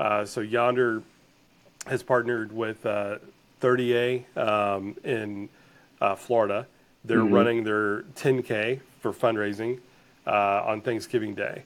[0.00, 1.02] Uh, so Yonder
[1.86, 3.18] has partnered with uh,
[3.60, 5.50] 30A um, in
[6.00, 6.66] uh, Florida.
[7.04, 7.34] They're mm-hmm.
[7.34, 9.80] running their 10K for fundraising
[10.26, 11.62] uh, on Thanksgiving Day.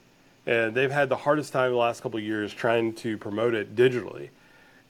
[0.47, 3.77] And they've had the hardest time the last couple of years trying to promote it
[3.77, 4.31] digitally.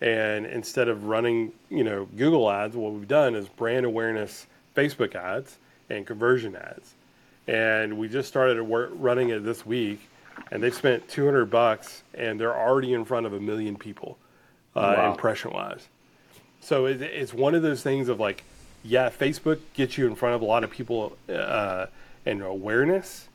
[0.00, 5.14] And instead of running, you know, Google ads, what we've done is brand awareness Facebook
[5.14, 5.58] ads
[5.90, 6.94] and conversion ads.
[7.50, 9.98] And we just started running it this week,
[10.52, 14.18] and they've spent 200 bucks, and they're already in front of a million people,
[14.76, 15.10] uh, wow.
[15.10, 15.88] impression wise.
[16.60, 18.44] So it, it's one of those things of like,
[18.84, 21.86] yeah, Facebook gets you in front of a lot of people uh,
[22.24, 23.26] and awareness.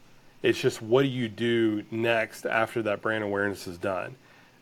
[0.43, 4.15] It's just what do you do next after that brand awareness is done?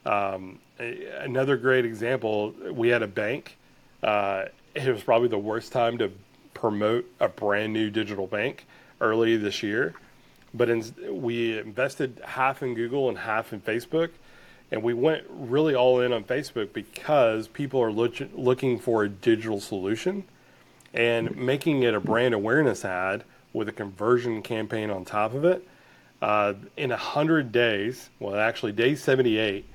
[0.04, 3.56] Um, another great example, we had a bank.
[4.02, 6.12] Uh, it was probably the worst time to
[6.56, 8.66] promote a brand new digital bank
[9.04, 9.94] early this year.
[10.54, 14.10] But in, we invested half in Google and half in Facebook.
[14.72, 19.10] And we went really all in on Facebook because people are look, looking for a
[19.10, 20.24] digital solution
[20.94, 25.68] and making it a brand awareness ad with a conversion campaign on top of it.
[26.22, 29.66] Uh, in 100 days, well, actually, day 78,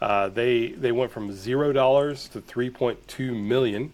[0.00, 3.92] uh, they they went from zero dollars to 3.2 million,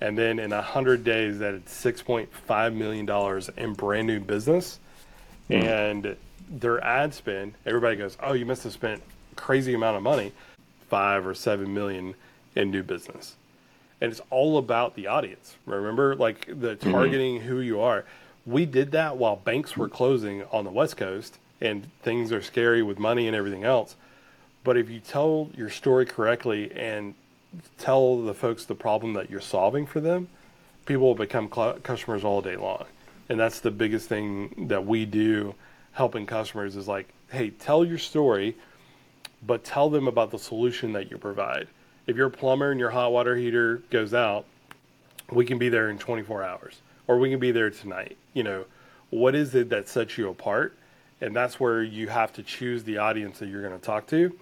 [0.00, 4.78] and then in hundred days, that 6.5 million dollars in brand new business.
[5.48, 5.64] Mm.
[5.64, 6.16] And
[6.48, 9.02] their ad spend, everybody goes, "Oh, you must have spent
[9.36, 10.32] crazy amount of money,
[10.88, 12.14] five or seven million
[12.54, 13.36] in new business."
[14.00, 15.56] And it's all about the audience.
[15.66, 17.48] Remember, like the targeting mm-hmm.
[17.48, 18.04] who you are.
[18.46, 22.82] We did that while banks were closing on the West Coast and things are scary
[22.82, 23.96] with money and everything else.
[24.64, 27.14] But if you tell your story correctly and
[27.78, 30.28] tell the folks the problem that you're solving for them,
[30.86, 32.84] people will become cl- customers all day long.
[33.28, 35.54] And that's the biggest thing that we do
[35.92, 38.56] helping customers is like, hey, tell your story,
[39.46, 41.68] but tell them about the solution that you provide.
[42.06, 44.46] If you're a plumber and your hot water heater goes out,
[45.30, 48.16] we can be there in 24 hours or we can be there tonight.
[48.34, 48.64] You know,
[49.10, 50.76] what is it that sets you apart?
[51.20, 54.36] And that's where you have to choose the audience that you're going to talk to.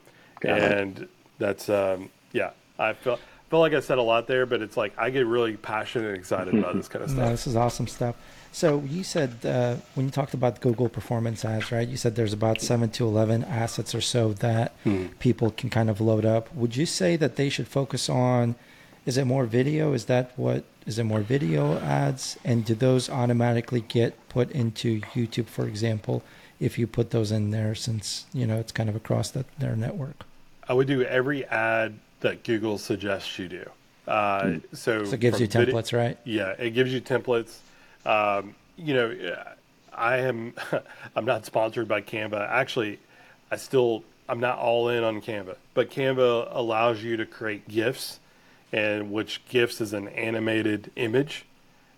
[0.45, 0.57] Yeah.
[0.57, 3.19] And that's, um, yeah, I feel,
[3.51, 6.17] feel like I said a lot there, but it's like I get really passionate and
[6.17, 7.25] excited about this kind of stuff.
[7.25, 8.17] No, this is awesome stuff.
[8.53, 11.87] So you said uh, when you talked about Google performance ads, right?
[11.87, 15.07] You said there's about seven to eleven assets or so that hmm.
[15.19, 16.55] people can kind of load up.
[16.55, 18.55] Would you say that they should focus on?
[19.07, 19.93] Is it more video?
[19.93, 20.65] Is that what?
[20.87, 22.39] Is it more video ads?
[22.45, 26.23] And do those automatically get put into YouTube, for example,
[26.61, 29.77] if you put those in there, since you know it's kind of across the, their
[29.77, 30.25] network?
[30.69, 33.71] I would do every ad that Google suggests you do.
[34.07, 34.59] Uh, hmm.
[34.73, 36.19] so, so it gives you templates, right?
[36.25, 37.59] Yeah, it gives you templates.
[38.07, 39.37] Um, you know,
[39.93, 40.55] I am
[41.17, 42.49] I'm not sponsored by Canva.
[42.49, 42.99] Actually,
[43.51, 48.21] I still I'm not all in on Canva, but Canva allows you to create GIFs,
[48.73, 51.45] and which GIFs is an animated image.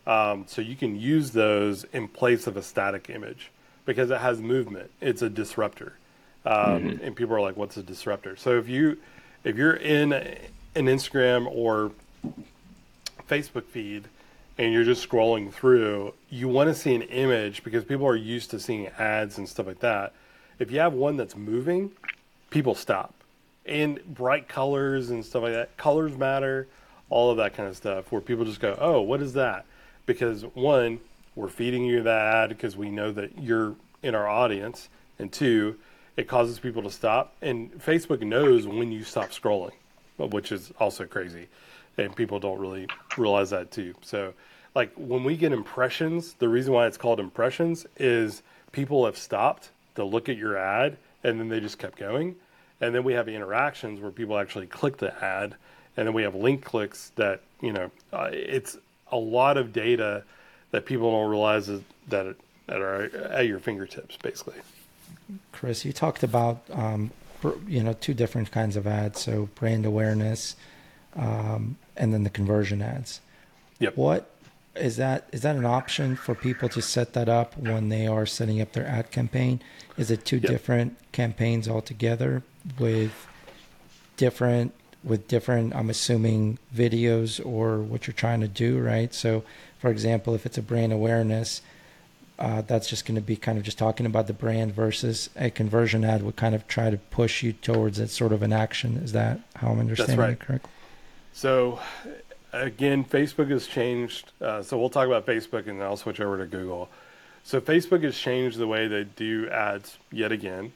[0.06, 3.50] Um, so you can use those in place of a static image
[3.84, 4.90] because it has movement.
[5.00, 5.92] It's a disruptor,
[6.46, 7.04] um, mm-hmm.
[7.04, 8.98] and people are like, "What's a disruptor?" So if you
[9.44, 11.92] if you're in an Instagram or
[13.28, 14.04] Facebook feed
[14.58, 18.50] and you're just scrolling through, you want to see an image because people are used
[18.50, 20.12] to seeing ads and stuff like that.
[20.58, 21.90] If you have one that's moving,
[22.50, 23.14] people stop.
[23.64, 26.66] And bright colors and stuff like that, colors matter,
[27.08, 29.64] all of that kind of stuff, where people just go, oh, what is that?
[30.06, 31.00] Because one,
[31.34, 34.88] we're feeding you that ad because we know that you're in our audience.
[35.18, 35.76] And two,
[36.20, 37.34] it causes people to stop.
[37.40, 39.72] And Facebook knows when you stop scrolling,
[40.18, 41.48] which is also crazy.
[41.96, 43.94] And people don't really realize that too.
[44.02, 44.34] So,
[44.74, 49.70] like when we get impressions, the reason why it's called impressions is people have stopped
[49.96, 52.36] to look at your ad and then they just kept going.
[52.82, 55.54] And then we have interactions where people actually click the ad,
[55.96, 58.76] and then we have link clicks that you know uh, it's
[59.12, 60.22] a lot of data
[60.70, 64.60] that people don't realize is, that that are at your fingertips, basically.
[65.52, 67.10] Chris, you talked about um,
[67.66, 70.56] you know two different kinds of ads, so brand awareness,
[71.16, 73.20] um, and then the conversion ads.
[73.78, 73.96] Yep.
[73.96, 74.30] What
[74.76, 78.26] is that is that an option for people to set that up when they are
[78.26, 79.60] setting up their ad campaign?
[79.96, 80.50] Is it two yep.
[80.50, 82.42] different campaigns altogether
[82.78, 83.12] with
[84.16, 89.12] different with different I'm assuming videos or what you're trying to do, right?
[89.12, 89.44] So
[89.78, 91.62] for example, if it's a brand awareness,
[92.40, 95.50] uh, that's just going to be kind of just talking about the brand versus a
[95.50, 98.96] conversion ad would kind of try to push you towards it sort of an action.
[98.96, 100.30] Is that how I'm understanding right.
[100.30, 100.70] it correctly?
[101.34, 101.80] So
[102.52, 104.32] again, Facebook has changed.
[104.40, 106.88] Uh, so we'll talk about Facebook and then I'll switch over to Google.
[107.44, 110.72] So Facebook has changed the way they do ads yet again,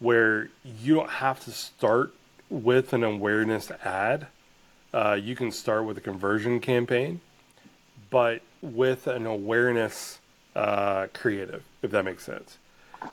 [0.00, 2.12] where you don't have to start
[2.50, 4.26] with an awareness ad.
[4.92, 7.20] Uh, you can start with a conversion campaign,
[8.10, 10.18] but with an awareness
[10.58, 12.58] uh, creative, if that makes sense.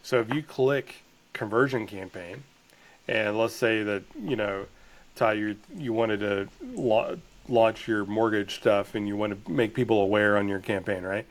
[0.02, 1.04] So if you click
[1.34, 2.44] conversion campaign,
[3.08, 4.66] and let's say that you know,
[5.16, 10.02] Ty, you you wanted to launch your mortgage stuff and you want to make people
[10.02, 11.28] aware on your campaign, right?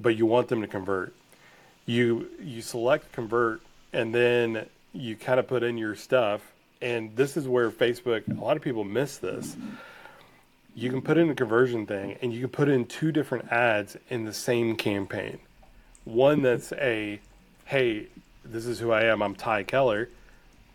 [0.00, 1.14] But you want them to convert.
[1.86, 3.60] You you select convert
[3.92, 6.40] and then you kind of put in your stuff
[6.80, 9.56] and this is where Facebook a lot of people miss this.
[10.74, 13.96] You can put in a conversion thing and you can put in two different ads
[14.10, 15.38] in the same campaign.
[16.04, 17.20] One that's a
[17.64, 18.06] hey,
[18.44, 20.08] this is who I am, I'm Ty Keller.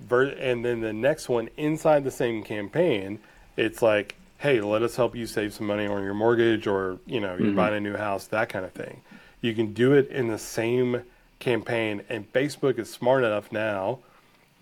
[0.10, 3.20] And then the next one inside the same campaign,
[3.56, 7.20] it's like hey, let us help you save some money on your mortgage or, you
[7.20, 7.56] know, you're mm-hmm.
[7.56, 9.02] buying a new house, that kind of thing.
[9.42, 11.02] You can do it in the same
[11.40, 12.04] campaign.
[12.10, 14.00] And Facebook is smart enough now,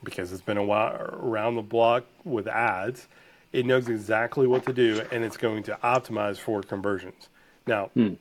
[0.03, 3.07] because it's been a while around the block with ads,
[3.51, 7.29] it knows exactly what to do and it's going to optimize for conversions.
[7.67, 8.17] Now, mm.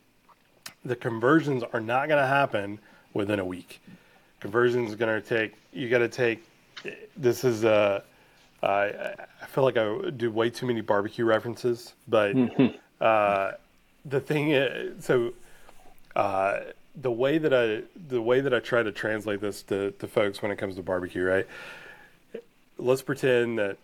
[0.85, 2.79] The conversions are not going to happen
[3.13, 3.81] within a week.
[4.41, 6.45] Conversions are going to take, you got to take,
[7.17, 8.03] this is a,
[8.63, 12.35] uh, I feel like I do way too many barbecue references, but
[13.01, 13.53] uh,
[14.05, 15.33] the thing is, so
[16.17, 16.61] uh,
[17.01, 20.41] the way that I the way that I try to translate this to, to folks
[20.43, 21.47] when it comes to barbecue, right?
[22.79, 23.79] Let's pretend that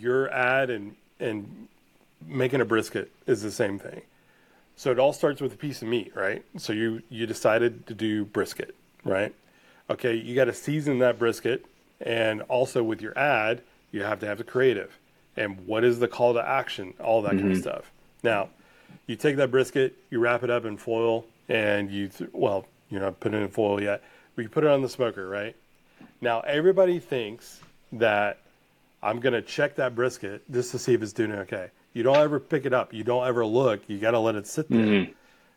[0.00, 1.68] your ad and and
[2.26, 4.02] making a brisket is the same thing.
[4.76, 6.44] So it all starts with a piece of meat, right?
[6.58, 8.74] So you you decided to do brisket,
[9.04, 9.34] right?
[9.88, 11.64] Okay, you got to season that brisket,
[12.00, 14.98] and also with your ad, you have to have the creative,
[15.36, 17.60] and what is the call to action, all that kind of mm-hmm.
[17.60, 17.90] stuff.
[18.22, 18.50] Now,
[19.06, 23.00] you take that brisket, you wrap it up in foil, and you th- well, you're
[23.00, 24.02] not putting it in foil yet,
[24.34, 25.56] but you put it on the smoker, right?
[26.20, 27.60] Now everybody thinks
[27.92, 28.38] that
[29.02, 31.70] I'm gonna check that brisket just to see if it's doing okay.
[31.96, 32.92] You don't ever pick it up.
[32.92, 33.80] You don't ever look.
[33.88, 34.80] You got to let it sit there.
[34.80, 35.12] Mm-hmm.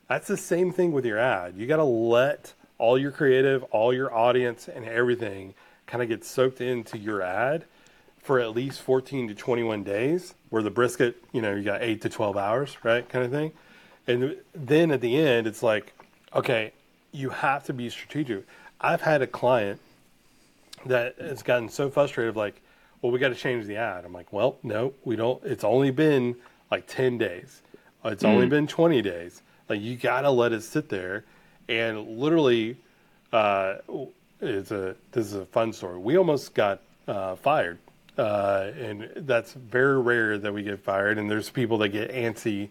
[0.08, 1.58] That's the same thing with your ad.
[1.58, 5.54] You got to let all your creative, all your audience, and everything
[5.86, 7.66] kind of get soaked into your ad
[8.24, 12.02] for at least 14 to 21 days, where the brisket, you know, you got eight
[12.04, 13.10] to 12 hours, right?
[13.10, 13.52] Kind of thing.
[14.08, 15.92] And then at the end, it's like,
[16.34, 16.72] okay,
[17.12, 18.46] you have to be strategic.
[18.80, 19.82] I've had a client
[20.86, 22.62] that has gotten so frustrated, like,
[23.02, 24.06] well, we got to change the ad.
[24.06, 25.44] I'm like, well, no, we don't.
[25.44, 26.36] It's only been
[26.70, 27.62] like 10 days.
[28.04, 29.42] It's only been 20 days.
[29.68, 31.26] Like, you got to let it sit there.
[31.68, 32.78] And literally,
[33.32, 33.76] uh,
[34.42, 35.98] it's a, this is a fun story.
[35.98, 37.78] We almost got uh, fired.
[38.18, 41.18] Uh, and that's very rare that we get fired.
[41.18, 42.70] And there's people that get antsy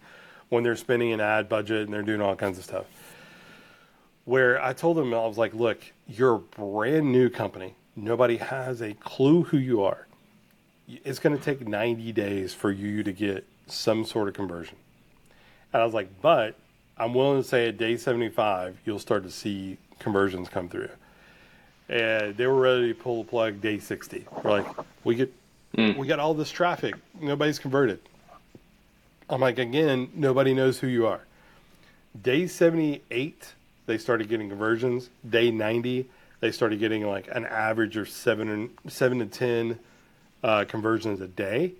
[0.48, 2.86] when they're spending an ad budget and they're doing all kinds of stuff.
[4.24, 7.74] Where I told them, I was like, look, you're a brand new company.
[7.96, 10.07] Nobody has a clue who you are
[10.88, 14.76] it's going to take 90 days for you to get some sort of conversion.
[15.72, 16.56] And I was like, but
[16.96, 20.88] I'm willing to say at day 75, you'll start to see conversions come through.
[21.88, 24.26] And they were ready to pull the plug day 60.
[24.42, 24.66] We're like,
[25.04, 25.32] we get,
[25.74, 25.92] hmm.
[25.96, 26.94] we got all this traffic.
[27.20, 28.00] Nobody's converted.
[29.30, 31.20] I'm like, again, nobody knows who you are.
[32.20, 33.54] Day 78,
[33.86, 35.10] they started getting conversions.
[35.28, 36.08] Day 90,
[36.40, 39.78] they started getting like an average of seven seven to 10
[40.42, 41.72] uh, conversions a day.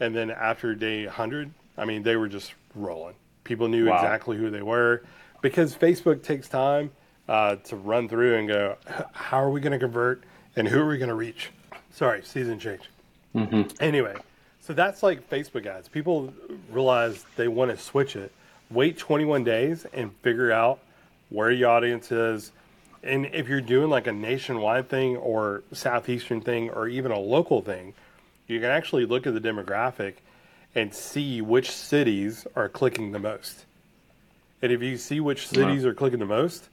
[0.00, 3.14] And then after day 100, I mean, they were just rolling.
[3.44, 3.96] People knew Wow.
[3.96, 5.02] exactly who they were
[5.42, 6.90] because Facebook takes time
[7.28, 8.76] uh, to run through and go,
[9.12, 10.22] how are we going to convert
[10.56, 11.50] and who are we going to reach?
[11.92, 12.82] Sorry, season change.
[13.80, 14.14] Anyway,
[14.60, 15.88] so that's like Facebook ads.
[15.88, 16.32] People
[16.70, 18.32] realize they want to switch it.
[18.70, 20.78] Wait 21 days and figure out
[21.30, 22.52] where your audience is.
[23.02, 27.60] And if you're doing like a nationwide thing or southeastern thing or even a local
[27.60, 27.92] thing,
[28.46, 30.14] you can actually look at the demographic
[30.74, 33.64] and see which cities are clicking the most.
[34.60, 36.68] And if you see which cities are clicking the most,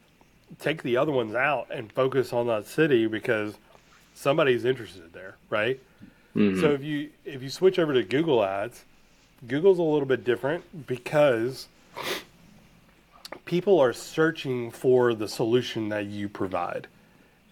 [0.60, 3.56] take the other ones out and focus on that city because
[4.16, 5.80] somebody's interested there, right?
[6.36, 6.62] Mm-hmm.
[6.62, 8.86] So if you if you switch over to Google Ads,
[9.48, 11.68] Google's a little bit different because
[13.46, 16.88] people are searching for the solution that you provide.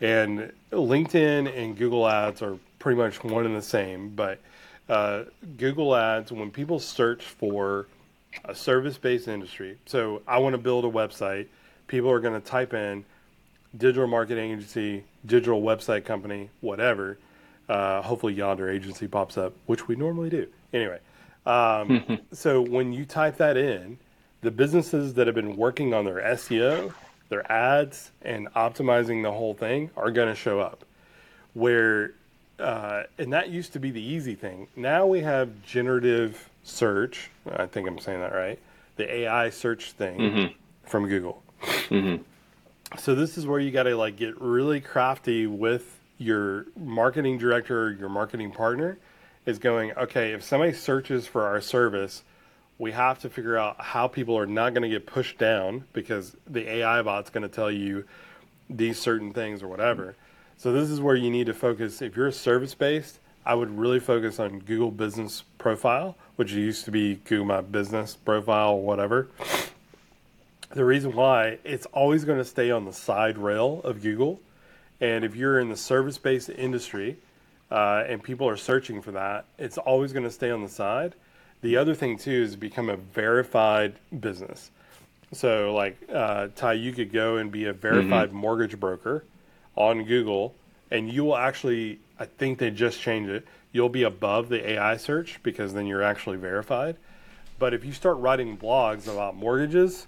[0.02, 4.40] And LinkedIn and Google Ads are pretty much one and the same, but
[4.88, 5.26] uh,
[5.58, 7.88] Google Ads, when people search for
[8.46, 11.48] a service based industry, so I want to build a website,
[11.88, 13.06] people are going to type in
[13.78, 17.18] digital marketing agency, digital website company, whatever.
[17.68, 20.48] Uh, hopefully, Yonder Agency pops up, which we normally do.
[20.74, 21.00] Anyway,
[21.46, 24.00] um, so when you type that in,
[24.42, 26.94] the businesses that have been working on their SEO,
[27.30, 30.84] their ads, and optimizing the whole thing are going to show up.
[31.54, 32.14] Where,
[32.60, 34.68] uh, and that used to be the easy thing.
[34.76, 37.30] Now we have generative search.
[37.48, 38.60] I think I'm saying that right.
[38.98, 40.20] The AI search thing
[40.84, 41.42] from Google.
[42.98, 47.84] So this is where you got to like get really crafty with your marketing director,
[47.86, 48.98] or your marketing partner,
[49.46, 50.34] is going okay.
[50.34, 52.24] If somebody searches for our service,
[52.78, 56.36] we have to figure out how people are not going to get pushed down because
[56.48, 58.06] the AI bot's going to tell you
[58.70, 60.16] these certain things or whatever.
[60.60, 62.02] So this is where you need to focus.
[62.02, 66.84] If you're a service based, I would really focus on Google Business Profile, which used
[66.84, 69.30] to be Google My Business Profile, or whatever.
[70.72, 74.42] The reason why it's always going to stay on the side rail of Google,
[75.00, 77.16] and if you're in the service based industry
[77.72, 81.16] uh, and people are searching for that, it's always going to stay on the side.
[81.62, 84.72] The other thing too is become a verified business.
[85.32, 89.24] So, like uh, Ty, you could go and be a verified mortgage broker
[89.80, 90.54] on Google,
[90.92, 92.00] and you will actually.
[92.20, 93.48] I think they just changed it.
[93.72, 96.98] You'll be above the AI search because then you're actually verified.
[97.58, 100.08] But if you start writing blogs about mortgages,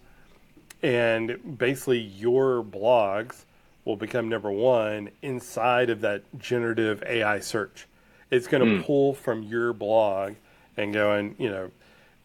[0.83, 3.45] and basically your blogs
[3.85, 7.87] will become number one inside of that generative AI search.
[8.29, 8.83] It's going to hmm.
[8.83, 10.33] pull from your blog
[10.77, 11.71] and going, you know,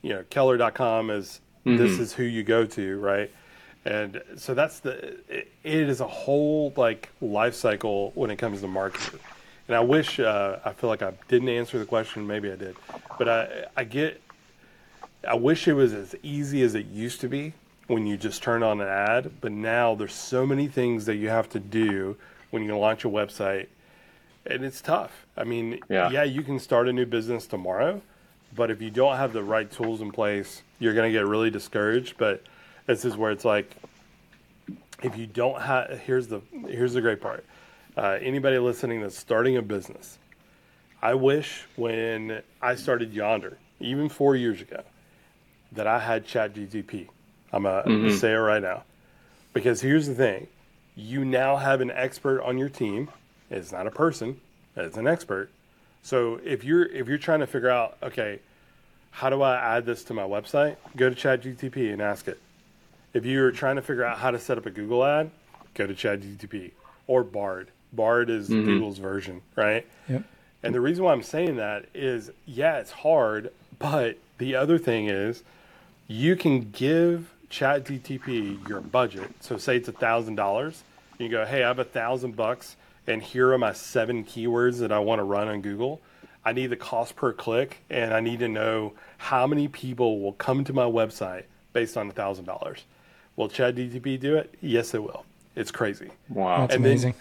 [0.02, 2.02] you know, Keller.com is this mm-hmm.
[2.02, 3.30] is who you go to, right?
[3.86, 8.60] And so that's the it, it is a whole like life cycle when it comes
[8.62, 9.20] to marketing.
[9.68, 12.26] And I wish uh, I feel like I didn't answer the question.
[12.26, 12.76] Maybe I did,
[13.16, 14.20] but I I get.
[15.26, 17.52] I wish it was as easy as it used to be
[17.86, 19.30] when you just turn on an ad.
[19.40, 22.16] But now there's so many things that you have to do
[22.50, 23.66] when you launch a website,
[24.46, 25.26] and it's tough.
[25.36, 26.10] I mean, Yeah.
[26.10, 28.02] yeah, you can start a new business tomorrow,
[28.54, 31.50] but if you don't have the right tools in place, you're going to get really
[31.50, 32.14] discouraged.
[32.18, 32.42] But
[32.86, 33.70] this is where it's like,
[35.02, 37.44] if you don't have, here's the here's the great part.
[37.96, 40.18] Uh, anybody listening that's starting a business,
[41.02, 44.82] I wish when I started Yonder, even four years ago,
[45.72, 47.08] that I had ChatGTP.
[47.52, 48.84] I'm gonna say it right now,
[49.52, 50.46] because here's the thing:
[50.94, 53.10] you now have an expert on your team.
[53.50, 54.40] It's not a person;
[54.76, 55.50] it's an expert.
[56.02, 58.40] So if you're if you're trying to figure out, okay,
[59.10, 60.76] how do I add this to my website?
[60.96, 62.38] Go to ChatGTP and ask it.
[63.16, 65.30] If you're trying to figure out how to set up a Google ad,
[65.72, 66.72] go to ChatGTP
[67.06, 67.68] or Bard.
[67.90, 68.66] Bard is mm-hmm.
[68.66, 69.86] Google's version, right?
[70.06, 70.22] Yep.
[70.62, 75.08] And the reason why I'm saying that is, yeah, it's hard, but the other thing
[75.08, 75.42] is,
[76.08, 79.30] you can give ChatGTP your budget.
[79.40, 80.82] So say it's a thousand dollars.
[81.16, 84.92] You go, hey, I have a thousand bucks, and here are my seven keywords that
[84.92, 86.02] I want to run on Google.
[86.44, 90.34] I need the cost per click, and I need to know how many people will
[90.34, 92.84] come to my website based on a thousand dollars.
[93.36, 94.54] Will ChatGTP do it?
[94.60, 95.24] Yes, it will.
[95.54, 96.60] It's crazy Wow.
[96.62, 97.14] That's And then- amazing.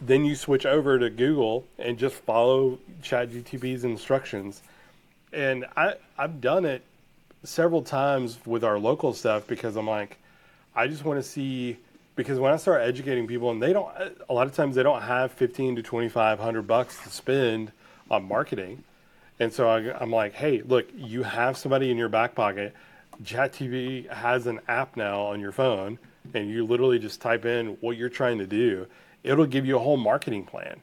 [0.00, 4.62] then you switch over to Google and just follow ChatGTP's instructions.
[5.32, 6.82] And I I've done it
[7.44, 10.16] several times with our local stuff because I'm like,
[10.74, 11.76] I just want to see
[12.16, 13.88] because when I start educating people and they don't
[14.28, 17.72] a lot of times they don't have fifteen to twenty five hundred bucks to spend
[18.10, 18.84] on marketing.
[19.40, 22.74] And so I, I'm like, hey, look, you have somebody in your back pocket.
[23.24, 25.98] ChatGPT has an app now on your phone,
[26.34, 28.86] and you literally just type in what you're trying to do.
[29.24, 30.80] It'll give you a whole marketing plan.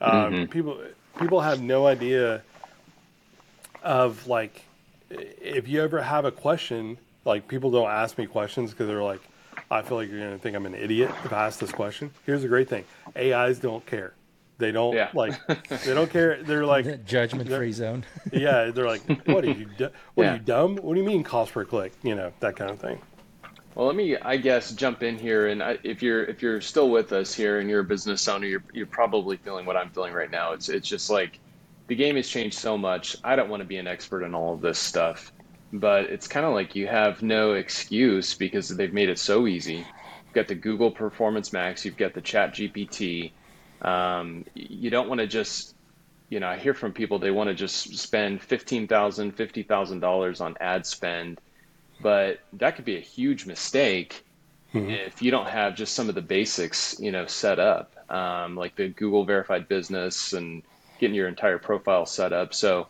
[0.00, 0.78] Um, People
[1.18, 2.42] people have no idea
[3.82, 4.62] of like
[5.10, 6.98] if you ever have a question.
[7.24, 9.20] Like people don't ask me questions because they're like,
[9.70, 12.10] I feel like you're going to think I'm an idiot if I ask this question.
[12.26, 12.84] Here's the great thing:
[13.16, 14.12] AIs don't care.
[14.58, 15.10] They don't Yeah.
[15.14, 15.34] like.
[15.68, 16.42] They don't care.
[16.42, 18.04] They're like, Judgment free zone.
[18.32, 19.66] yeah, they're like, what are you?
[19.76, 20.30] Du- what Yeah.
[20.30, 20.76] are you dumb?
[20.76, 21.92] What do you mean cost per click?
[22.02, 23.00] You know that kind of thing.
[23.74, 26.90] Well, let me, I guess, jump in here, and I, if you're if you're still
[26.90, 30.12] with us here and you're a business owner, you're you're probably feeling what I'm feeling
[30.12, 30.52] right now.
[30.52, 31.40] It's it's just like
[31.88, 33.16] the game has changed so much.
[33.24, 35.32] I don't want to be an expert in all of this stuff,
[35.72, 39.78] but it's kind of like you have no excuse because they've made it so easy.
[39.78, 43.32] You've got the Google Performance Max, you've got the Chat GPT.
[43.84, 45.74] Um, you don't want to just
[46.30, 50.00] you know, I hear from people they want to just spend fifteen thousand, fifty thousand
[50.00, 51.40] dollars $50,000 on ad spend,
[52.00, 54.24] but that could be a huge mistake
[54.74, 58.74] if you don't have just some of the basics, you know, set up, um, like
[58.74, 60.64] the Google verified business and
[60.98, 62.52] getting your entire profile set up.
[62.54, 62.88] So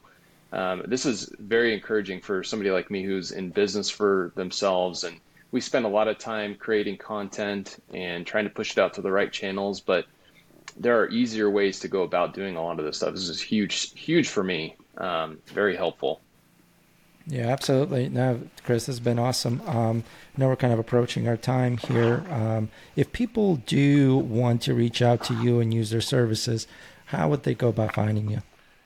[0.53, 5.21] um, this is very encouraging for somebody like me who's in business for themselves, and
[5.51, 9.03] we spend a lot of time creating content and trying to push it out to
[9.03, 10.07] the right channels, but
[10.77, 13.15] there are easier ways to go about doing a lot of this stuff.
[13.15, 14.77] This is huge, huge for me.
[14.97, 16.21] Um, very helpful.
[17.27, 18.09] Yeah, absolutely.
[18.11, 19.63] No, Chris, this has been awesome.
[19.67, 20.05] Um,
[20.37, 22.25] I know we're kind of approaching our time here.
[22.29, 26.67] Um, if people do want to reach out to you and use their services,
[27.07, 28.43] how would they go about finding you?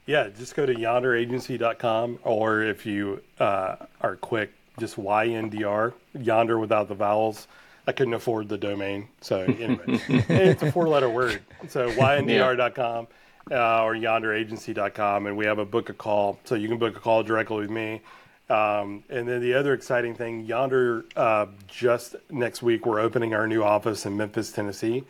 [0.07, 6.89] Yeah, just go to yonderagency.com, or if you uh, are quick, just YNDR, yonder without
[6.89, 7.49] the vowels.
[7.89, 9.09] I couldn't afford the domain.
[9.23, 9.83] So, anyway,
[10.29, 11.41] it's a four letter word.
[11.69, 13.07] So, yndr.com
[13.51, 15.27] uh, or yonderagency.com.
[15.27, 16.39] And we have a book a call.
[16.45, 18.03] So, you can book a call directly with me.
[18.51, 23.47] Um, and then the other exciting thing, Yonder, uh, just next week, we're opening our
[23.47, 25.05] new office in Memphis, Tennessee.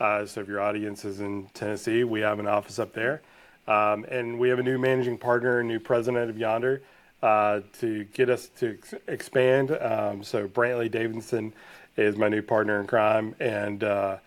[0.00, 3.20] Uh, so if your audience is in Tennessee, we have an office up there.
[3.68, 6.80] Um, and we have a new managing partner, a new president of Yonder
[7.22, 9.70] uh, to get us to ex- expand.
[9.70, 11.52] Um, so Brantley Davidson
[11.96, 13.34] is my new partner in crime.
[13.40, 14.18] And uh,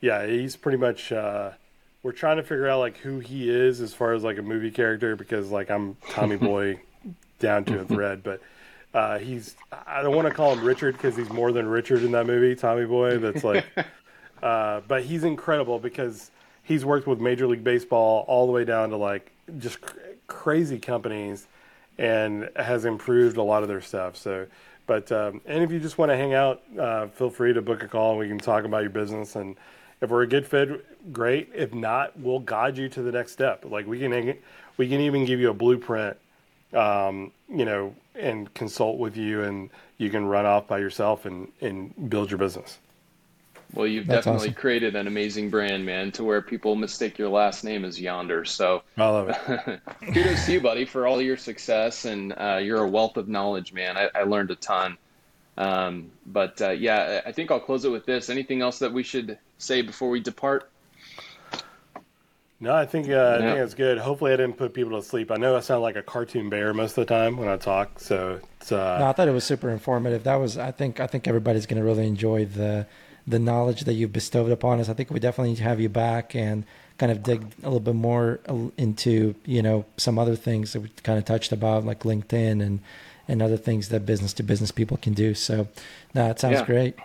[0.00, 1.50] yeah, he's pretty much, uh,
[2.02, 4.70] we're trying to figure out like who he is as far as like a movie
[4.70, 6.80] character because like I'm Tommy Boy
[7.38, 8.22] down to a thread.
[8.22, 8.40] But
[8.94, 9.56] uh, he's,
[9.86, 12.54] I don't want to call him Richard because he's more than Richard in that movie,
[12.54, 13.18] Tommy Boy.
[13.18, 13.64] That's like,
[14.42, 16.30] uh, but he's incredible because
[16.62, 20.78] he's worked with Major League Baseball all the way down to like just cr- crazy
[20.78, 21.46] companies
[21.98, 24.16] and has improved a lot of their stuff.
[24.16, 24.46] So,
[24.88, 27.84] but um, and if you just want to hang out, uh, feel free to book
[27.84, 29.36] a call and we can talk about your business.
[29.36, 29.54] And
[30.00, 31.50] if we're a good fit, great.
[31.54, 33.64] If not, we'll guide you to the next step.
[33.64, 34.36] Like we can,
[34.76, 36.16] we can even give you a blueprint
[36.72, 41.48] um, you know, and consult with you, and you can run off by yourself and
[41.60, 42.78] and build your business.
[43.74, 44.60] Well, you've That's definitely awesome.
[44.60, 48.44] created an amazing brand, man, to where people mistake your last name as Yonder.
[48.44, 49.80] So I love it.
[50.14, 53.74] kudos to you, buddy, for all your success, and uh, you're a wealth of knowledge,
[53.74, 53.96] man.
[53.96, 54.96] I, I learned a ton.
[55.58, 58.30] Um, but uh, yeah, I think I'll close it with this.
[58.30, 60.70] Anything else that we should say before we depart?
[62.60, 63.98] No, I think uh, I think it's good.
[63.98, 65.30] Hopefully, I didn't put people to sleep.
[65.30, 68.00] I know I sound like a cartoon bear most of the time when I talk,
[68.00, 68.72] so it's.
[68.72, 68.98] Uh...
[68.98, 70.24] No, I thought it was super informative.
[70.24, 72.86] That was, I think, I think everybody's going to really enjoy the
[73.28, 74.88] the knowledge that you've bestowed upon us.
[74.88, 76.64] I think we definitely need to have you back and
[76.98, 80.80] kind of dig a little bit more uh, into you know some other things that
[80.80, 82.80] we kind of touched about, like LinkedIn and
[83.28, 85.34] and other things that business to business people can do.
[85.34, 85.68] So,
[86.14, 86.66] no, it sounds yeah.
[86.66, 86.96] great.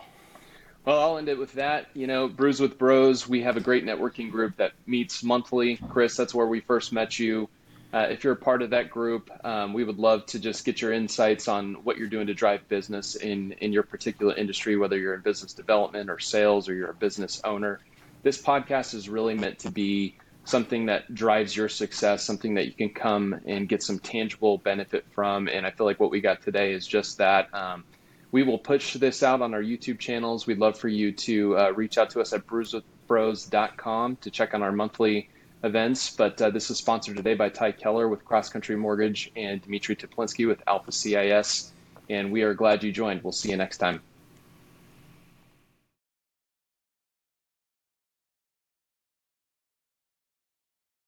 [0.85, 1.87] Well, I'll end it with that.
[1.93, 5.77] You know, Brews with Bros, we have a great networking group that meets monthly.
[5.89, 7.49] Chris, that's where we first met you.
[7.93, 10.81] Uh, if you're a part of that group, um, we would love to just get
[10.81, 14.97] your insights on what you're doing to drive business in, in your particular industry, whether
[14.97, 17.79] you're in business development or sales or you're a business owner.
[18.23, 22.73] This podcast is really meant to be something that drives your success, something that you
[22.73, 25.47] can come and get some tangible benefit from.
[25.47, 27.53] And I feel like what we got today is just that.
[27.53, 27.83] Um,
[28.31, 30.47] we will push this out on our YouTube channels.
[30.47, 34.63] We'd love for you to uh, reach out to us at brewswithbros.com to check on
[34.63, 35.29] our monthly
[35.63, 36.15] events.
[36.15, 39.95] But uh, this is sponsored today by Ty Keller with Cross Country Mortgage and Dimitri
[39.95, 41.71] Teplinsky with Alpha CIS.
[42.09, 43.23] And we are glad you joined.
[43.23, 44.01] We'll see you next time.